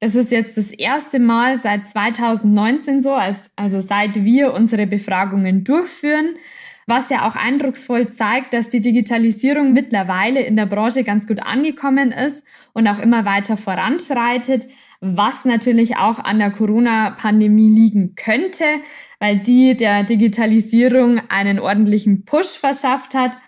Das 0.00 0.14
ist 0.14 0.32
jetzt 0.32 0.56
das 0.56 0.70
erste 0.70 1.18
Mal 1.18 1.60
seit 1.60 1.88
2019 1.88 3.02
so, 3.02 3.14
als, 3.14 3.50
also 3.56 3.80
seit 3.80 4.24
wir 4.24 4.52
unsere 4.52 4.86
Befragungen 4.86 5.64
durchführen, 5.64 6.36
was 6.86 7.08
ja 7.08 7.26
auch 7.26 7.36
eindrucksvoll 7.36 8.10
zeigt, 8.10 8.52
dass 8.52 8.68
die 8.68 8.80
Digitalisierung 8.80 9.72
mittlerweile 9.72 10.40
in 10.40 10.56
der 10.56 10.66
Branche 10.66 11.04
ganz 11.04 11.26
gut 11.26 11.42
angekommen 11.42 12.12
ist 12.12 12.44
und 12.74 12.86
auch 12.88 12.98
immer 12.98 13.24
weiter 13.24 13.56
voranschreitet, 13.56 14.66
was 15.00 15.44
natürlich 15.44 15.96
auch 15.96 16.18
an 16.18 16.38
der 16.38 16.50
Corona-Pandemie 16.50 17.70
liegen 17.70 18.14
könnte, 18.14 18.64
weil 19.18 19.38
die 19.38 19.76
der 19.76 20.02
Digitalisierung 20.02 21.20
einen 21.28 21.58
ordentlichen 21.58 22.24
Push 22.24 22.58
verschafft 22.58 23.14
hat. 23.14 23.38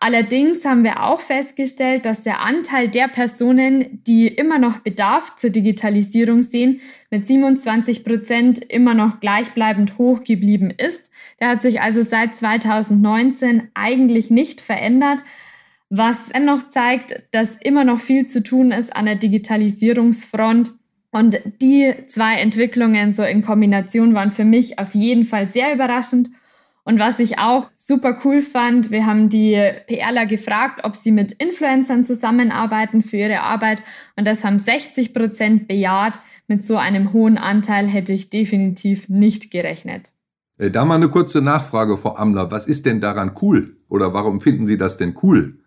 Allerdings 0.00 0.64
haben 0.64 0.84
wir 0.84 1.02
auch 1.02 1.18
festgestellt, 1.18 2.06
dass 2.06 2.22
der 2.22 2.40
Anteil 2.40 2.88
der 2.88 3.08
Personen, 3.08 4.00
die 4.06 4.28
immer 4.28 4.60
noch 4.60 4.78
Bedarf 4.78 5.34
zur 5.34 5.50
Digitalisierung 5.50 6.42
sehen, 6.42 6.80
mit 7.10 7.26
27 7.26 8.04
Prozent 8.04 8.64
immer 8.72 8.94
noch 8.94 9.18
gleichbleibend 9.18 9.98
hoch 9.98 10.22
geblieben 10.22 10.70
ist. 10.70 11.10
Der 11.40 11.48
hat 11.48 11.62
sich 11.62 11.80
also 11.80 12.02
seit 12.02 12.36
2019 12.36 13.70
eigentlich 13.74 14.30
nicht 14.30 14.60
verändert, 14.60 15.18
was 15.90 16.28
dennoch 16.28 16.68
zeigt, 16.68 17.26
dass 17.32 17.56
immer 17.56 17.82
noch 17.82 17.98
viel 17.98 18.26
zu 18.26 18.44
tun 18.44 18.70
ist 18.70 18.94
an 18.94 19.06
der 19.06 19.16
Digitalisierungsfront. 19.16 20.70
Und 21.10 21.40
die 21.60 21.92
zwei 22.06 22.34
Entwicklungen 22.36 23.14
so 23.14 23.24
in 23.24 23.42
Kombination 23.42 24.14
waren 24.14 24.30
für 24.30 24.44
mich 24.44 24.78
auf 24.78 24.94
jeden 24.94 25.24
Fall 25.24 25.48
sehr 25.48 25.74
überraschend. 25.74 26.28
Und 26.88 26.98
was 26.98 27.18
ich 27.18 27.38
auch 27.38 27.70
super 27.76 28.18
cool 28.24 28.40
fand, 28.40 28.90
wir 28.90 29.04
haben 29.04 29.28
die 29.28 29.62
PRler 29.86 30.24
gefragt, 30.24 30.80
ob 30.84 30.96
sie 30.96 31.12
mit 31.12 31.32
Influencern 31.32 32.06
zusammenarbeiten 32.06 33.02
für 33.02 33.18
ihre 33.18 33.42
Arbeit. 33.42 33.82
Und 34.16 34.26
das 34.26 34.42
haben 34.42 34.58
60 34.58 35.12
Prozent 35.12 35.68
bejaht. 35.68 36.18
Mit 36.46 36.64
so 36.64 36.78
einem 36.78 37.12
hohen 37.12 37.36
Anteil 37.36 37.88
hätte 37.88 38.14
ich 38.14 38.30
definitiv 38.30 39.10
nicht 39.10 39.50
gerechnet. 39.50 40.12
Äh, 40.56 40.70
da 40.70 40.86
mal 40.86 40.94
eine 40.94 41.10
kurze 41.10 41.42
Nachfrage, 41.42 41.98
Frau 41.98 42.16
Amler. 42.16 42.50
Was 42.50 42.66
ist 42.66 42.86
denn 42.86 43.02
daran 43.02 43.32
cool? 43.42 43.76
Oder 43.90 44.14
warum 44.14 44.40
finden 44.40 44.64
Sie 44.64 44.78
das 44.78 44.96
denn 44.96 45.14
cool? 45.22 45.58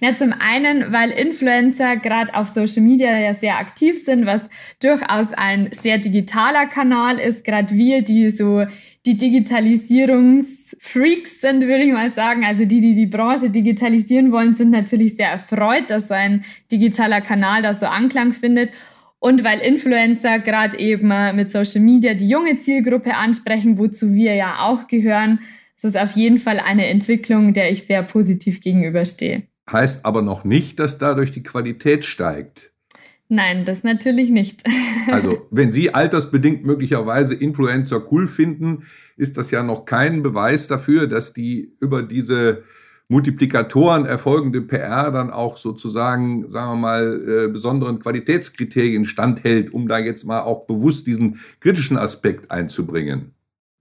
Ja, 0.00 0.14
zum 0.14 0.32
einen, 0.32 0.92
weil 0.92 1.10
Influencer 1.10 1.96
gerade 1.96 2.34
auf 2.34 2.48
Social 2.48 2.82
Media 2.82 3.18
ja 3.18 3.34
sehr 3.34 3.58
aktiv 3.58 4.02
sind, 4.02 4.26
was 4.26 4.48
durchaus 4.80 5.32
ein 5.34 5.70
sehr 5.72 5.98
digitaler 5.98 6.66
Kanal 6.66 7.18
ist. 7.18 7.44
Gerade 7.44 7.74
wir, 7.74 8.02
die 8.02 8.30
so 8.30 8.64
die 9.06 9.16
Digitalisierungsfreaks 9.16 11.40
sind, 11.40 11.62
würde 11.62 11.84
ich 11.84 11.92
mal 11.92 12.10
sagen. 12.10 12.44
Also 12.44 12.64
die, 12.64 12.80
die 12.80 12.94
die 12.94 13.06
Branche 13.06 13.50
digitalisieren 13.50 14.32
wollen, 14.32 14.54
sind 14.54 14.70
natürlich 14.70 15.16
sehr 15.16 15.30
erfreut, 15.30 15.90
dass 15.90 16.08
so 16.08 16.14
ein 16.14 16.44
digitaler 16.70 17.20
Kanal 17.20 17.62
da 17.62 17.74
so 17.74 17.86
Anklang 17.86 18.32
findet. 18.32 18.70
Und 19.18 19.44
weil 19.44 19.60
Influencer 19.60 20.38
gerade 20.38 20.78
eben 20.78 21.12
mit 21.34 21.50
Social 21.50 21.80
Media 21.80 22.14
die 22.14 22.28
junge 22.28 22.58
Zielgruppe 22.58 23.14
ansprechen, 23.14 23.78
wozu 23.78 24.14
wir 24.14 24.34
ja 24.34 24.60
auch 24.60 24.86
gehören, 24.86 25.40
ist 25.76 25.84
es 25.84 25.96
auf 25.96 26.12
jeden 26.12 26.38
Fall 26.38 26.60
eine 26.60 26.86
Entwicklung, 26.86 27.52
der 27.52 27.70
ich 27.70 27.84
sehr 27.84 28.02
positiv 28.02 28.60
gegenüberstehe 28.60 29.42
heißt 29.70 30.04
aber 30.04 30.22
noch 30.22 30.44
nicht, 30.44 30.78
dass 30.78 30.98
dadurch 30.98 31.32
die 31.32 31.42
Qualität 31.42 32.04
steigt. 32.04 32.72
Nein, 33.28 33.64
das 33.64 33.82
natürlich 33.82 34.30
nicht. 34.30 34.62
also, 35.10 35.46
wenn 35.50 35.70
Sie 35.70 35.94
altersbedingt 35.94 36.64
möglicherweise 36.64 37.34
Influencer 37.34 38.02
cool 38.12 38.26
finden, 38.26 38.84
ist 39.16 39.36
das 39.38 39.50
ja 39.50 39.62
noch 39.62 39.84
kein 39.84 40.22
Beweis 40.22 40.68
dafür, 40.68 41.06
dass 41.06 41.32
die 41.32 41.72
über 41.80 42.02
diese 42.02 42.64
Multiplikatoren 43.08 44.06
erfolgende 44.06 44.62
PR 44.62 45.10
dann 45.10 45.30
auch 45.30 45.56
sozusagen, 45.56 46.48
sagen 46.48 46.72
wir 46.72 46.76
mal, 46.76 47.22
äh, 47.28 47.48
besonderen 47.48 47.98
Qualitätskriterien 47.98 49.04
standhält, 49.04 49.72
um 49.72 49.88
da 49.88 49.98
jetzt 49.98 50.24
mal 50.24 50.40
auch 50.40 50.66
bewusst 50.66 51.06
diesen 51.06 51.38
kritischen 51.60 51.98
Aspekt 51.98 52.50
einzubringen. 52.50 53.34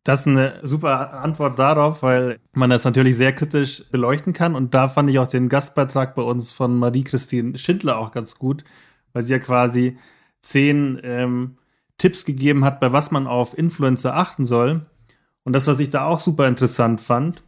Das 0.03 0.21
ist 0.21 0.27
eine 0.27 0.59
super 0.63 1.13
Antwort 1.13 1.57
darauf, 1.57 2.03
weil 2.03 2.37
man 2.53 2.69
das 2.69 2.83
natürlich 2.83 3.15
sehr 3.15 3.31
kritisch 3.31 3.85
beleuchten 3.89 4.33
kann. 4.33 4.53
Und 4.53 4.73
da 4.73 4.89
fand 4.89 5.09
ich 5.09 5.17
auch 5.17 5.27
den 5.27 5.47
Gastbeitrag 5.47 6.13
bei 6.13 6.21
uns 6.21 6.51
von 6.51 6.77
Marie-Christine 6.77 7.57
Schindler 7.57 7.97
auch 7.97 8.11
ganz 8.11 8.37
gut, 8.37 8.65
weil 9.13 9.23
sie 9.23 9.33
ja 9.33 9.39
quasi 9.39 9.97
zehn 10.41 10.99
ähm, 11.03 11.57
Tipps 11.97 12.25
gegeben 12.25 12.65
hat, 12.65 12.79
bei 12.79 12.91
was 12.91 13.11
man 13.11 13.27
auf 13.27 13.57
Influencer 13.57 14.15
achten 14.15 14.45
soll. 14.45 14.81
Und 15.43 15.53
das, 15.53 15.67
was 15.67 15.79
ich 15.79 15.89
da 15.89 16.05
auch 16.05 16.19
super 16.19 16.47
interessant 16.47 16.99
fand, 16.99 17.43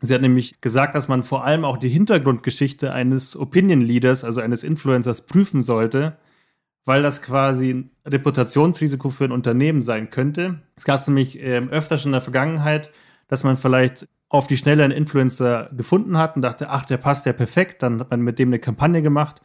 sie 0.00 0.14
hat 0.14 0.22
nämlich 0.22 0.60
gesagt, 0.60 0.94
dass 0.94 1.08
man 1.08 1.22
vor 1.22 1.44
allem 1.44 1.64
auch 1.64 1.76
die 1.76 1.88
Hintergrundgeschichte 1.88 2.92
eines 2.92 3.36
Opinion 3.36 3.80
Leaders, 3.80 4.24
also 4.24 4.40
eines 4.40 4.62
Influencers, 4.62 5.26
prüfen 5.26 5.62
sollte 5.62 6.16
weil 6.84 7.02
das 7.02 7.22
quasi 7.22 7.70
ein 7.70 7.90
Reputationsrisiko 8.06 9.10
für 9.10 9.24
ein 9.24 9.32
Unternehmen 9.32 9.82
sein 9.82 10.10
könnte. 10.10 10.60
Es 10.76 10.84
gab 10.84 11.06
nämlich 11.06 11.40
ähm, 11.40 11.70
öfter 11.70 11.98
schon 11.98 12.10
in 12.10 12.14
der 12.14 12.20
Vergangenheit, 12.20 12.90
dass 13.28 13.44
man 13.44 13.56
vielleicht 13.56 14.06
auf 14.28 14.46
die 14.46 14.56
Schnelle 14.56 14.84
einen 14.84 14.92
Influencer 14.92 15.70
gefunden 15.76 16.18
hat 16.18 16.36
und 16.36 16.42
dachte, 16.42 16.68
ach, 16.68 16.84
der 16.84 16.98
passt 16.98 17.24
ja 17.26 17.32
perfekt, 17.32 17.82
dann 17.82 18.00
hat 18.00 18.10
man 18.10 18.20
mit 18.20 18.38
dem 18.38 18.48
eine 18.48 18.58
Kampagne 18.58 19.00
gemacht. 19.00 19.40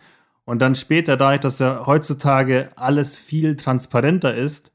Und 0.50 0.60
dann 0.60 0.76
später, 0.76 1.16
dadurch, 1.16 1.42
dass 1.42 1.60
ja 1.60 1.86
heutzutage 1.86 2.70
alles 2.76 3.18
viel 3.18 3.56
transparenter 3.56 4.34
ist, 4.34 4.72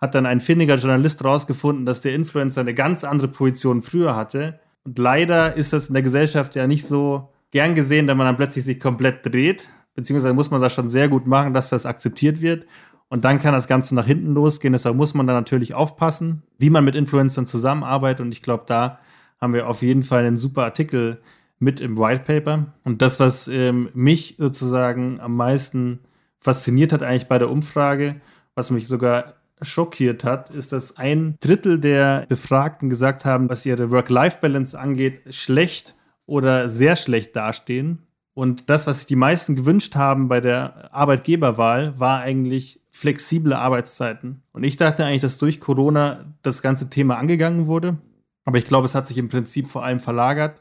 hat 0.00 0.14
dann 0.14 0.26
ein 0.26 0.40
findiger 0.40 0.74
Journalist 0.74 1.22
herausgefunden, 1.22 1.86
dass 1.86 2.00
der 2.00 2.14
Influencer 2.14 2.62
eine 2.62 2.74
ganz 2.74 3.04
andere 3.04 3.28
Position 3.28 3.82
früher 3.82 4.16
hatte. 4.16 4.58
Und 4.84 4.98
leider 4.98 5.54
ist 5.54 5.72
das 5.72 5.88
in 5.88 5.94
der 5.94 6.02
Gesellschaft 6.02 6.56
ja 6.56 6.66
nicht 6.66 6.84
so 6.84 7.28
gern 7.52 7.74
gesehen, 7.74 8.08
wenn 8.08 8.16
man 8.16 8.26
dann 8.26 8.36
plötzlich 8.36 8.64
sich 8.64 8.80
komplett 8.80 9.24
dreht 9.24 9.68
beziehungsweise 9.94 10.34
muss 10.34 10.50
man 10.50 10.60
das 10.60 10.72
schon 10.72 10.88
sehr 10.88 11.08
gut 11.08 11.26
machen, 11.26 11.54
dass 11.54 11.70
das 11.70 11.86
akzeptiert 11.86 12.40
wird. 12.40 12.66
Und 13.08 13.24
dann 13.24 13.38
kann 13.38 13.52
das 13.52 13.68
Ganze 13.68 13.94
nach 13.94 14.06
hinten 14.06 14.32
losgehen. 14.32 14.72
Deshalb 14.72 14.96
muss 14.96 15.14
man 15.14 15.26
da 15.26 15.34
natürlich 15.34 15.74
aufpassen, 15.74 16.42
wie 16.58 16.70
man 16.70 16.84
mit 16.84 16.94
Influencern 16.94 17.46
zusammenarbeitet. 17.46 18.24
Und 18.24 18.32
ich 18.32 18.42
glaube, 18.42 18.64
da 18.66 18.98
haben 19.40 19.52
wir 19.52 19.68
auf 19.68 19.82
jeden 19.82 20.02
Fall 20.02 20.24
einen 20.24 20.38
super 20.38 20.64
Artikel 20.64 21.20
mit 21.62 21.80
im 21.80 21.96
White 21.96 22.24
Paper. 22.24 22.66
Und 22.82 23.00
das, 23.00 23.20
was 23.20 23.48
ähm, 23.48 23.88
mich 23.94 24.34
sozusagen 24.36 25.20
am 25.20 25.36
meisten 25.36 26.00
fasziniert 26.40 26.92
hat, 26.92 27.02
eigentlich 27.02 27.28
bei 27.28 27.38
der 27.38 27.50
Umfrage, 27.50 28.20
was 28.54 28.72
mich 28.72 28.88
sogar 28.88 29.34
schockiert 29.62 30.24
hat, 30.24 30.50
ist, 30.50 30.72
dass 30.72 30.96
ein 30.96 31.36
Drittel 31.38 31.78
der 31.78 32.26
Befragten 32.28 32.90
gesagt 32.90 33.24
haben, 33.24 33.48
was 33.48 33.64
ihre 33.64 33.92
Work-Life-Balance 33.92 34.78
angeht, 34.78 35.22
schlecht 35.30 35.94
oder 36.26 36.68
sehr 36.68 36.96
schlecht 36.96 37.36
dastehen. 37.36 38.00
Und 38.34 38.68
das, 38.68 38.88
was 38.88 38.98
sich 38.98 39.06
die 39.06 39.16
meisten 39.16 39.54
gewünscht 39.54 39.94
haben 39.94 40.26
bei 40.26 40.40
der 40.40 40.92
Arbeitgeberwahl, 40.92 41.98
war 41.98 42.20
eigentlich 42.20 42.80
flexible 42.90 43.52
Arbeitszeiten. 43.52 44.42
Und 44.52 44.64
ich 44.64 44.76
dachte 44.76 45.04
eigentlich, 45.04 45.22
dass 45.22 45.38
durch 45.38 45.60
Corona 45.60 46.34
das 46.42 46.60
ganze 46.60 46.90
Thema 46.90 47.18
angegangen 47.18 47.68
wurde. 47.68 47.98
Aber 48.44 48.58
ich 48.58 48.64
glaube, 48.64 48.86
es 48.86 48.96
hat 48.96 49.06
sich 49.06 49.18
im 49.18 49.28
Prinzip 49.28 49.68
vor 49.68 49.84
allem 49.84 50.00
verlagert 50.00 50.60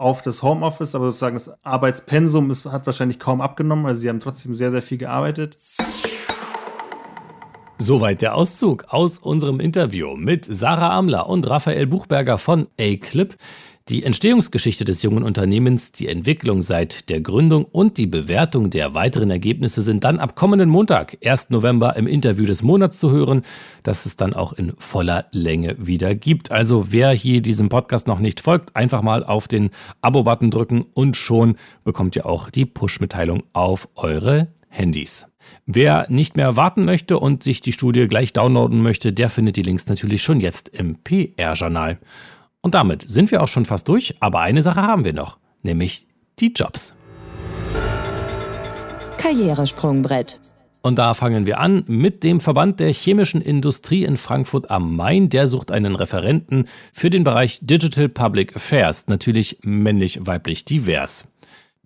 auf 0.00 0.22
das 0.22 0.42
Homeoffice, 0.42 0.94
aber 0.94 1.06
sozusagen 1.06 1.36
das 1.36 1.52
Arbeitspensum 1.62 2.50
ist, 2.50 2.64
hat 2.64 2.86
wahrscheinlich 2.86 3.18
kaum 3.18 3.42
abgenommen. 3.42 3.84
Also 3.84 4.00
sie 4.00 4.08
haben 4.08 4.20
trotzdem 4.20 4.54
sehr, 4.54 4.70
sehr 4.70 4.80
viel 4.80 4.96
gearbeitet. 4.96 5.58
Soweit 7.78 8.22
der 8.22 8.34
Auszug 8.34 8.86
aus 8.88 9.18
unserem 9.18 9.60
Interview 9.60 10.16
mit 10.16 10.46
Sarah 10.46 10.96
Amler 10.96 11.28
und 11.28 11.48
Raphael 11.48 11.86
Buchberger 11.86 12.38
von 12.38 12.68
A-Clip. 12.78 13.36
Die 13.90 14.04
Entstehungsgeschichte 14.04 14.84
des 14.84 15.02
jungen 15.02 15.24
Unternehmens, 15.24 15.90
die 15.90 16.06
Entwicklung 16.06 16.62
seit 16.62 17.10
der 17.10 17.20
Gründung 17.20 17.64
und 17.64 17.98
die 17.98 18.06
Bewertung 18.06 18.70
der 18.70 18.94
weiteren 18.94 19.30
Ergebnisse 19.30 19.82
sind 19.82 20.04
dann 20.04 20.20
ab 20.20 20.36
kommenden 20.36 20.68
Montag, 20.68 21.18
1. 21.24 21.50
November, 21.50 21.96
im 21.96 22.06
Interview 22.06 22.44
des 22.44 22.62
Monats 22.62 23.00
zu 23.00 23.10
hören, 23.10 23.42
das 23.82 24.06
es 24.06 24.14
dann 24.14 24.32
auch 24.32 24.52
in 24.52 24.74
voller 24.78 25.26
Länge 25.32 25.74
wieder 25.76 26.14
gibt. 26.14 26.52
Also 26.52 26.92
wer 26.92 27.10
hier 27.10 27.42
diesem 27.42 27.68
Podcast 27.68 28.06
noch 28.06 28.20
nicht 28.20 28.38
folgt, 28.38 28.76
einfach 28.76 29.02
mal 29.02 29.24
auf 29.24 29.48
den 29.48 29.70
Abo-Button 30.02 30.52
drücken 30.52 30.86
und 30.94 31.16
schon 31.16 31.56
bekommt 31.82 32.14
ihr 32.14 32.26
auch 32.26 32.48
die 32.48 32.66
Push-Mitteilung 32.66 33.42
auf 33.54 33.88
eure 33.96 34.52
Handys. 34.68 35.34
Wer 35.66 36.06
nicht 36.08 36.36
mehr 36.36 36.54
warten 36.54 36.84
möchte 36.84 37.18
und 37.18 37.42
sich 37.42 37.60
die 37.60 37.72
Studie 37.72 38.06
gleich 38.06 38.32
downloaden 38.32 38.82
möchte, 38.82 39.12
der 39.12 39.30
findet 39.30 39.56
die 39.56 39.64
Links 39.64 39.88
natürlich 39.88 40.22
schon 40.22 40.38
jetzt 40.38 40.68
im 40.68 40.94
PR-Journal. 40.94 41.98
Und 42.62 42.74
damit 42.74 43.08
sind 43.08 43.30
wir 43.30 43.42
auch 43.42 43.48
schon 43.48 43.64
fast 43.64 43.88
durch, 43.88 44.16
aber 44.20 44.40
eine 44.40 44.62
Sache 44.62 44.82
haben 44.82 45.04
wir 45.04 45.14
noch, 45.14 45.38
nämlich 45.62 46.06
die 46.38 46.52
Jobs. 46.52 46.94
Karrieresprungbrett. 49.16 50.38
Und 50.82 50.98
da 50.98 51.12
fangen 51.12 51.44
wir 51.44 51.60
an 51.60 51.84
mit 51.86 52.24
dem 52.24 52.40
Verband 52.40 52.80
der 52.80 52.92
chemischen 52.92 53.42
Industrie 53.42 54.04
in 54.04 54.16
Frankfurt 54.16 54.70
am 54.70 54.96
Main. 54.96 55.28
Der 55.28 55.46
sucht 55.46 55.70
einen 55.70 55.94
Referenten 55.94 56.64
für 56.92 57.10
den 57.10 57.22
Bereich 57.22 57.58
Digital 57.62 58.08
Public 58.08 58.56
Affairs, 58.56 59.06
natürlich 59.06 59.58
männlich-weiblich 59.62 60.64
divers. 60.64 61.28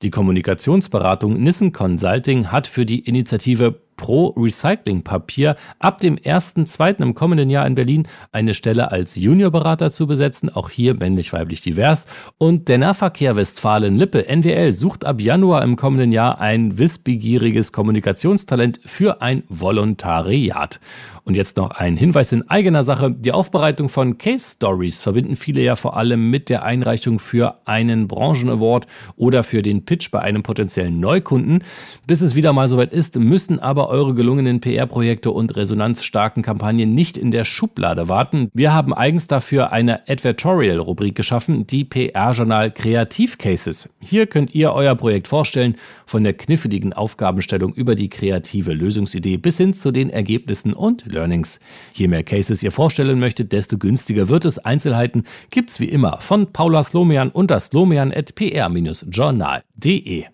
Die 0.02 0.10
Kommunikationsberatung 0.10 1.42
Nissen 1.42 1.72
Consulting 1.72 2.52
hat 2.52 2.66
für 2.66 2.86
die 2.86 3.00
Initiative 3.00 3.80
Pro 3.96 4.28
Recycling-Papier 4.36 5.56
ab 5.78 5.98
dem 6.00 6.16
1.2. 6.16 7.02
im 7.02 7.14
kommenden 7.14 7.50
Jahr 7.50 7.66
in 7.66 7.74
Berlin 7.74 8.08
eine 8.32 8.54
Stelle 8.54 8.92
als 8.92 9.16
Juniorberater 9.16 9.90
zu 9.90 10.06
besetzen, 10.06 10.48
auch 10.48 10.70
hier 10.70 10.94
männlich-weiblich 10.94 11.60
divers. 11.60 12.06
Und 12.38 12.68
der 12.68 12.78
Nahverkehr 12.78 13.36
Westfalen-Lippe, 13.36 14.28
NWL, 14.28 14.72
sucht 14.72 15.04
ab 15.04 15.20
Januar 15.20 15.62
im 15.62 15.76
kommenden 15.76 16.12
Jahr 16.12 16.40
ein 16.40 16.78
wissbegieriges 16.78 17.72
Kommunikationstalent 17.72 18.80
für 18.84 19.22
ein 19.22 19.44
Volontariat. 19.48 20.80
Und 21.26 21.38
jetzt 21.38 21.56
noch 21.56 21.70
ein 21.70 21.96
Hinweis 21.96 22.32
in 22.32 22.50
eigener 22.50 22.84
Sache. 22.84 23.10
Die 23.10 23.32
Aufbereitung 23.32 23.88
von 23.88 24.18
Case 24.18 24.56
Stories 24.56 25.02
verbinden 25.02 25.36
viele 25.36 25.62
ja 25.62 25.74
vor 25.74 25.96
allem 25.96 26.28
mit 26.28 26.50
der 26.50 26.64
Einreichung 26.64 27.18
für 27.18 27.60
einen 27.64 28.08
Branchen-Award 28.08 28.86
oder 29.16 29.42
für 29.42 29.62
den 29.62 29.86
Pitch 29.86 30.10
bei 30.10 30.20
einem 30.20 30.42
potenziellen 30.42 31.00
Neukunden. 31.00 31.64
Bis 32.06 32.20
es 32.20 32.34
wieder 32.34 32.52
mal 32.52 32.68
soweit 32.68 32.92
ist, 32.92 33.18
müssen 33.18 33.58
aber 33.58 33.83
eure 33.88 34.14
gelungenen 34.14 34.60
PR-Projekte 34.60 35.30
und 35.30 35.56
resonanzstarken 35.56 36.42
Kampagnen 36.42 36.94
nicht 36.94 37.16
in 37.16 37.30
der 37.30 37.44
Schublade 37.44 38.08
warten. 38.08 38.50
Wir 38.54 38.72
haben 38.72 38.92
eigens 38.92 39.26
dafür 39.26 39.72
eine 39.72 40.08
Advertorial-Rubrik 40.08 41.14
geschaffen, 41.14 41.66
die 41.66 41.84
PR-Journal 41.84 42.70
Kreativ-Cases. 42.70 43.94
Hier 44.00 44.26
könnt 44.26 44.54
ihr 44.54 44.72
euer 44.72 44.94
Projekt 44.94 45.28
vorstellen, 45.28 45.76
von 46.06 46.24
der 46.24 46.34
kniffligen 46.34 46.92
Aufgabenstellung 46.92 47.74
über 47.74 47.94
die 47.94 48.08
kreative 48.08 48.72
Lösungsidee 48.72 49.36
bis 49.36 49.56
hin 49.56 49.74
zu 49.74 49.90
den 49.90 50.10
Ergebnissen 50.10 50.72
und 50.72 51.06
Learnings. 51.06 51.60
Je 51.92 52.08
mehr 52.08 52.22
Cases 52.22 52.62
ihr 52.62 52.72
vorstellen 52.72 53.18
möchtet, 53.18 53.52
desto 53.52 53.78
günstiger 53.78 54.28
wird 54.28 54.44
es. 54.44 54.58
Einzelheiten 54.58 55.24
gibt's 55.50 55.80
wie 55.80 55.88
immer 55.88 56.20
von 56.20 56.52
Paula 56.52 56.82
Slomian 56.82 57.30
unter 57.30 57.60
slomian.pr-journal.de. 57.60 60.24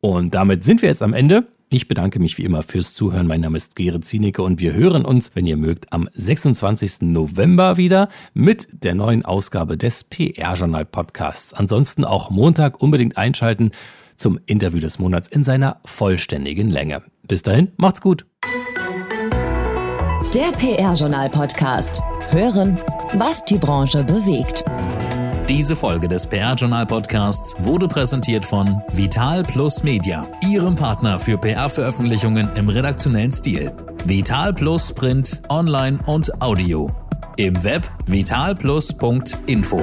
Und 0.00 0.34
damit 0.34 0.64
sind 0.64 0.82
wir 0.82 0.88
jetzt 0.88 1.02
am 1.02 1.14
Ende. 1.14 1.46
Ich 1.68 1.88
bedanke 1.88 2.20
mich 2.20 2.38
wie 2.38 2.44
immer 2.44 2.62
fürs 2.62 2.94
Zuhören. 2.94 3.26
Mein 3.26 3.40
Name 3.40 3.56
ist 3.56 3.74
Gerrit 3.74 4.04
Zienicke 4.04 4.42
und 4.42 4.60
wir 4.60 4.72
hören 4.72 5.04
uns, 5.04 5.34
wenn 5.34 5.46
ihr 5.46 5.56
mögt, 5.56 5.92
am 5.92 6.08
26. 6.14 7.02
November 7.02 7.76
wieder 7.76 8.08
mit 8.34 8.84
der 8.84 8.94
neuen 8.94 9.24
Ausgabe 9.24 9.76
des 9.76 10.04
PR-Journal 10.04 10.84
Podcasts. 10.84 11.52
Ansonsten 11.52 12.04
auch 12.04 12.30
Montag 12.30 12.80
unbedingt 12.80 13.16
einschalten 13.18 13.72
zum 14.14 14.38
Interview 14.46 14.78
des 14.78 15.00
Monats 15.00 15.26
in 15.26 15.42
seiner 15.42 15.80
vollständigen 15.84 16.70
Länge. 16.70 17.02
Bis 17.26 17.42
dahin, 17.42 17.72
macht's 17.76 18.00
gut. 18.00 18.26
Der 20.32 20.52
PR-Journal-Podcast. 20.56 22.00
Hören, 22.30 22.78
was 23.14 23.44
die 23.44 23.58
Branche 23.58 24.04
bewegt. 24.04 24.64
Diese 25.48 25.76
Folge 25.76 26.08
des 26.08 26.26
PR-Journal-Podcasts 26.26 27.54
wurde 27.60 27.86
präsentiert 27.86 28.44
von 28.44 28.82
Vital 28.92 29.44
Plus 29.44 29.84
Media, 29.84 30.26
Ihrem 30.50 30.74
Partner 30.74 31.20
für 31.20 31.38
PR-Veröffentlichungen 31.38 32.50
im 32.56 32.68
redaktionellen 32.68 33.30
Stil. 33.30 33.70
Vital 34.04 34.52
Plus 34.52 34.92
Print, 34.92 35.42
Online 35.48 36.00
und 36.06 36.42
Audio. 36.42 36.90
Im 37.36 37.62
Web 37.62 37.88
vitalplus.info. 38.06 39.82